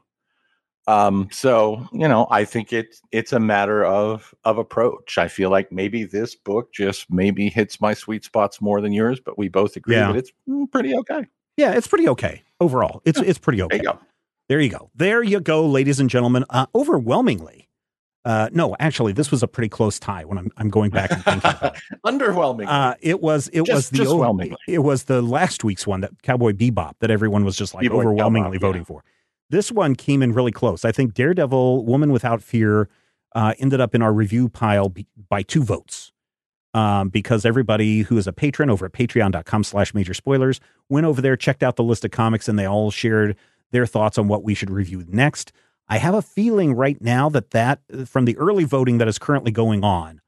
Um, 0.87 1.27
so 1.31 1.85
you 1.91 2.07
know, 2.07 2.27
I 2.31 2.45
think 2.45 2.71
it's 2.71 3.01
it's 3.11 3.33
a 3.33 3.39
matter 3.39 3.83
of 3.85 4.33
of 4.45 4.57
approach. 4.57 5.17
I 5.17 5.27
feel 5.27 5.49
like 5.49 5.71
maybe 5.71 6.05
this 6.05 6.33
book 6.35 6.71
just 6.73 7.11
maybe 7.11 7.49
hits 7.49 7.81
my 7.81 7.93
sweet 7.93 8.23
spots 8.23 8.61
more 8.61 8.79
than 8.81 8.93
yours, 8.93 9.19
but 9.19 9.37
we 9.37 9.49
both 9.49 9.75
agree 9.75 9.95
Yeah. 9.95 10.07
that 10.07 10.17
it's 10.17 10.31
mm, 10.49 10.71
pretty 10.71 10.95
okay. 10.95 11.25
Yeah, 11.57 11.73
it's 11.73 11.87
pretty 11.87 12.07
okay 12.09 12.43
overall. 12.59 13.01
It's 13.05 13.19
it's 13.19 13.39
pretty 13.39 13.61
okay. 13.63 13.77
There 13.79 13.83
you 13.83 13.91
go. 13.91 13.99
There 14.47 14.61
you 14.61 14.69
go. 14.69 14.91
There 14.95 15.23
you 15.23 15.39
go, 15.41 15.65
ladies 15.67 15.99
and 15.99 16.09
gentlemen. 16.09 16.45
Uh, 16.49 16.67
overwhelmingly, 16.73 17.67
uh, 18.23 18.49
no, 18.53 18.75
actually, 18.79 19.13
this 19.13 19.31
was 19.31 19.41
a 19.43 19.47
pretty 19.47 19.69
close 19.69 19.99
tie. 19.99 20.23
When 20.23 20.37
I'm 20.37 20.51
I'm 20.57 20.69
going 20.69 20.89
back 20.91 21.11
and 21.11 21.23
thinking 21.23 21.49
about 21.49 21.75
it. 21.75 21.81
Underwhelming. 22.05 22.67
Uh, 22.67 22.95
it 23.01 23.21
was 23.21 23.49
it 23.49 23.61
was 23.67 23.89
the 23.89 23.97
just 23.97 24.11
o- 24.11 24.17
whelmingly. 24.17 24.57
it 24.67 24.79
was 24.79 25.05
the 25.05 25.21
last 25.21 25.63
week's 25.63 25.85
one 25.87 26.01
that 26.01 26.21
Cowboy 26.23 26.51
Bebop 26.53 26.93
that 26.99 27.09
everyone 27.11 27.43
was 27.43 27.57
just 27.57 27.73
like 27.73 27.83
Cowboy 27.87 27.99
overwhelmingly 27.99 28.57
Bebop, 28.57 28.61
voting 28.61 28.81
yeah. 28.81 28.85
for. 28.85 29.03
This 29.49 29.71
one 29.71 29.95
came 29.95 30.21
in 30.21 30.33
really 30.33 30.51
close. 30.51 30.83
I 30.83 30.91
think 30.91 31.13
Daredevil, 31.13 31.85
Woman 31.85 32.11
Without 32.11 32.41
Fear, 32.41 32.89
uh, 33.33 33.53
ended 33.59 33.79
up 33.79 33.95
in 33.95 34.01
our 34.01 34.13
review 34.13 34.49
pile 34.49 34.93
by 35.29 35.41
two 35.41 35.63
votes. 35.63 36.11
Um, 36.73 37.09
because 37.09 37.43
everybody 37.43 38.01
who 38.01 38.17
is 38.17 38.27
a 38.27 38.33
patron 38.33 38.69
over 38.69 38.85
at 38.85 38.91
patreon.com 38.91 39.63
slash 39.63 39.95
major 39.95 40.13
spoilers 40.13 40.59
went 40.89 41.07
over 41.07 41.21
there, 41.21 41.35
checked 41.35 41.63
out 41.63 41.75
the 41.75 41.83
list 41.83 42.05
of 42.05 42.11
comics, 42.11 42.47
and 42.47 42.59
they 42.59 42.65
all 42.65 42.91
shared 42.91 43.35
their 43.71 43.87
thoughts 43.87 44.17
on 44.17 44.27
what 44.27 44.43
we 44.43 44.53
should 44.53 44.69
review 44.69 45.03
next. 45.07 45.51
I 45.87 45.97
have 45.97 46.13
a 46.13 46.21
feeling 46.21 46.73
right 46.73 47.01
now 47.01 47.29
that 47.29 47.51
that 47.51 47.79
from 48.05 48.25
the 48.25 48.37
early 48.37 48.65
voting 48.65 48.97
that 48.97 49.07
is 49.07 49.17
currently 49.17 49.51
going 49.51 49.83
on, 49.83 50.21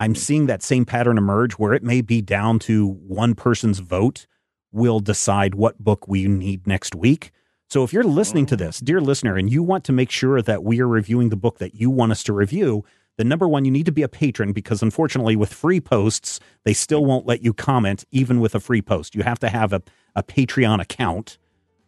I'm 0.00 0.14
seeing 0.14 0.46
that 0.46 0.62
same 0.62 0.84
pattern 0.84 1.16
emerge 1.16 1.54
where 1.54 1.72
it 1.72 1.82
may 1.82 2.00
be 2.00 2.20
down 2.20 2.58
to 2.60 2.86
one 2.86 3.34
person's 3.34 3.78
vote 3.78 4.26
will 4.72 5.00
decide 5.00 5.54
what 5.54 5.78
book 5.78 6.06
we 6.06 6.26
need 6.26 6.66
next 6.66 6.94
week. 6.94 7.30
So 7.70 7.84
if 7.84 7.92
you're 7.92 8.02
listening 8.02 8.46
to 8.46 8.56
this, 8.56 8.80
dear 8.80 8.98
listener, 8.98 9.36
and 9.36 9.52
you 9.52 9.62
want 9.62 9.84
to 9.84 9.92
make 9.92 10.10
sure 10.10 10.40
that 10.40 10.64
we 10.64 10.80
are 10.80 10.88
reviewing 10.88 11.28
the 11.28 11.36
book 11.36 11.58
that 11.58 11.74
you 11.74 11.90
want 11.90 12.12
us 12.12 12.22
to 12.22 12.32
review, 12.32 12.82
then 13.18 13.28
number 13.28 13.46
one, 13.46 13.66
you 13.66 13.70
need 13.70 13.84
to 13.84 13.92
be 13.92 14.02
a 14.02 14.08
patron 14.08 14.52
because 14.52 14.82
unfortunately, 14.82 15.36
with 15.36 15.52
free 15.52 15.78
posts, 15.78 16.40
they 16.64 16.72
still 16.72 17.04
won't 17.04 17.26
let 17.26 17.42
you 17.42 17.52
comment 17.52 18.06
even 18.10 18.40
with 18.40 18.54
a 18.54 18.60
free 18.60 18.80
post. 18.80 19.14
You 19.14 19.22
have 19.22 19.38
to 19.40 19.50
have 19.50 19.74
a, 19.74 19.82
a 20.16 20.22
Patreon 20.22 20.80
account. 20.80 21.36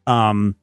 Um, 0.07 0.55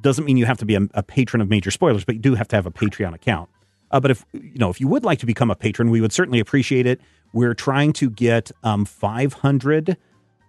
doesn't 0.00 0.24
mean 0.24 0.38
you 0.38 0.46
have 0.46 0.58
to 0.58 0.64
be 0.64 0.74
a, 0.74 0.88
a 0.94 1.02
patron 1.02 1.42
of 1.42 1.50
major 1.50 1.70
spoilers, 1.70 2.06
but 2.06 2.14
you 2.14 2.20
do 2.22 2.34
have 2.34 2.48
to 2.48 2.56
have 2.56 2.64
a 2.64 2.70
Patreon 2.70 3.12
account. 3.12 3.50
Uh, 3.90 4.00
but 4.00 4.10
if 4.10 4.24
you 4.32 4.58
know, 4.58 4.70
if 4.70 4.80
you 4.80 4.88
would 4.88 5.04
like 5.04 5.18
to 5.18 5.26
become 5.26 5.50
a 5.50 5.54
patron, 5.54 5.90
we 5.90 6.00
would 6.00 6.14
certainly 6.14 6.40
appreciate 6.40 6.86
it. 6.86 6.98
We're 7.34 7.54
trying 7.54 7.92
to 7.94 8.08
get 8.08 8.50
um, 8.62 8.86
500 8.86 9.98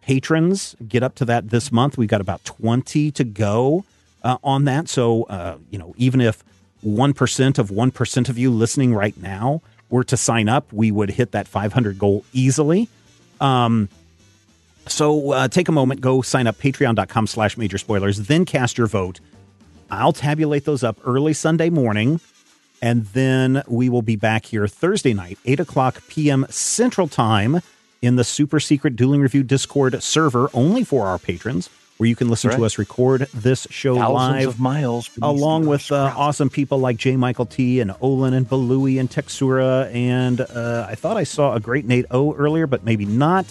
patrons, 0.02 0.78
get 0.88 1.04
up 1.04 1.16
to 1.16 1.26
that 1.26 1.50
this 1.50 1.74
month. 1.74 1.98
We've 1.98 2.08
got 2.08 2.22
about 2.22 2.46
20 2.46 3.12
to 3.12 3.24
go 3.26 3.84
uh, 4.28 4.38
on 4.44 4.66
that. 4.66 4.90
So, 4.90 5.24
uh, 5.24 5.58
you 5.72 5.80
know, 5.80 5.96
even 5.98 6.20
if 6.20 6.44
1% 6.86 7.58
of 7.58 7.70
1% 7.70 8.30
of 8.30 8.38
you 8.38 8.52
listening 8.52 8.94
right 8.94 9.16
now 9.18 9.62
were 9.90 10.04
to 10.04 10.18
sign 10.18 10.50
up, 10.50 10.72
we 10.74 10.92
would 10.92 11.12
hit 11.12 11.32
that 11.32 11.48
500 11.48 11.98
goal 11.98 12.26
easily. 12.34 12.90
Um, 13.40 13.88
so 14.86 15.32
uh, 15.32 15.48
take 15.48 15.70
a 15.70 15.72
moment, 15.72 16.02
go 16.02 16.22
sign 16.22 16.46
up 16.46 16.58
patreon.com 16.58 17.28
slash 17.28 17.58
major 17.58 17.78
spoilers, 17.78 18.28
then 18.28 18.44
cast 18.44 18.78
your 18.78 18.88
vote. 18.88 19.22
I'll 19.90 20.14
tabulate 20.14 20.66
those 20.66 20.84
up 20.84 20.98
early 21.06 21.32
Sunday 21.32 21.70
morning, 21.70 22.20
and 22.82 23.06
then 23.08 23.64
we 23.66 23.88
will 23.88 24.02
be 24.02 24.18
back 24.18 24.46
here 24.46 24.68
Thursday 24.68 25.14
night, 25.14 25.40
8 25.46 25.62
o'clock 25.62 26.04
p.m. 26.10 26.46
Central 26.50 27.08
Time 27.08 27.62
in 28.02 28.18
the 28.18 28.26
super 28.26 28.60
secret 28.60 28.98
Dueling 28.98 29.22
Review 29.22 29.44
Discord 29.44 30.04
server 30.04 30.50
only 30.54 30.84
for 30.84 31.08
our 31.08 31.18
patrons, 31.18 31.70
where 31.98 32.08
you 32.08 32.16
can 32.16 32.30
listen 32.30 32.52
to 32.52 32.64
us 32.64 32.78
record 32.78 33.28
this 33.34 33.68
show 33.70 33.96
Thousands 33.96 34.46
live 34.46 34.48
of 34.50 34.60
miles 34.60 35.10
along 35.22 35.66
with 35.66 35.92
uh, 35.92 36.14
awesome 36.16 36.50
people 36.50 36.78
like 36.78 36.98
J. 36.98 37.18
Michael 37.18 37.46
T. 37.46 37.80
and 37.80 37.94
Olin 38.02 38.34
and 38.34 38.48
Balui 38.48 39.00
and 39.00 39.10
Texura. 39.10 39.94
And 39.94 40.42
uh, 40.42 40.86
I 40.90 40.96
thought 40.96 41.18
I 41.18 41.24
saw 41.24 41.56
a 41.56 41.60
great 41.60 41.86
Nate 41.86 42.06
O 42.12 42.34
earlier, 42.36 42.68
but 42.68 42.84
maybe 42.84 43.06
not. 43.06 43.46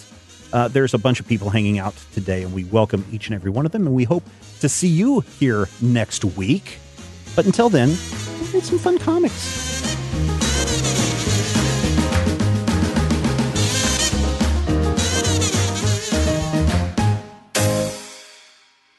Uh, 0.53 0.69
there's 0.69 0.93
a 0.93 0.97
bunch 0.97 1.19
of 1.19 1.27
people 1.27 1.49
hanging 1.49 1.77
out 1.77 1.93
today, 2.13 2.43
and 2.43 2.53
we 2.53 2.63
welcome 2.65 3.05
each 3.11 3.27
and 3.27 3.35
every 3.35 3.51
one 3.51 3.65
of 3.65 3.73
them. 3.73 3.85
And 3.85 3.93
we 3.93 4.05
hope 4.05 4.23
to 4.61 4.69
see 4.69 4.87
you 4.87 5.19
here 5.21 5.67
next 5.81 6.23
week. 6.23 6.79
But 7.35 7.45
until 7.45 7.69
then, 7.69 7.89
read 8.53 8.63
some 8.63 8.79
fun 8.79 8.97
comics. 8.97 9.96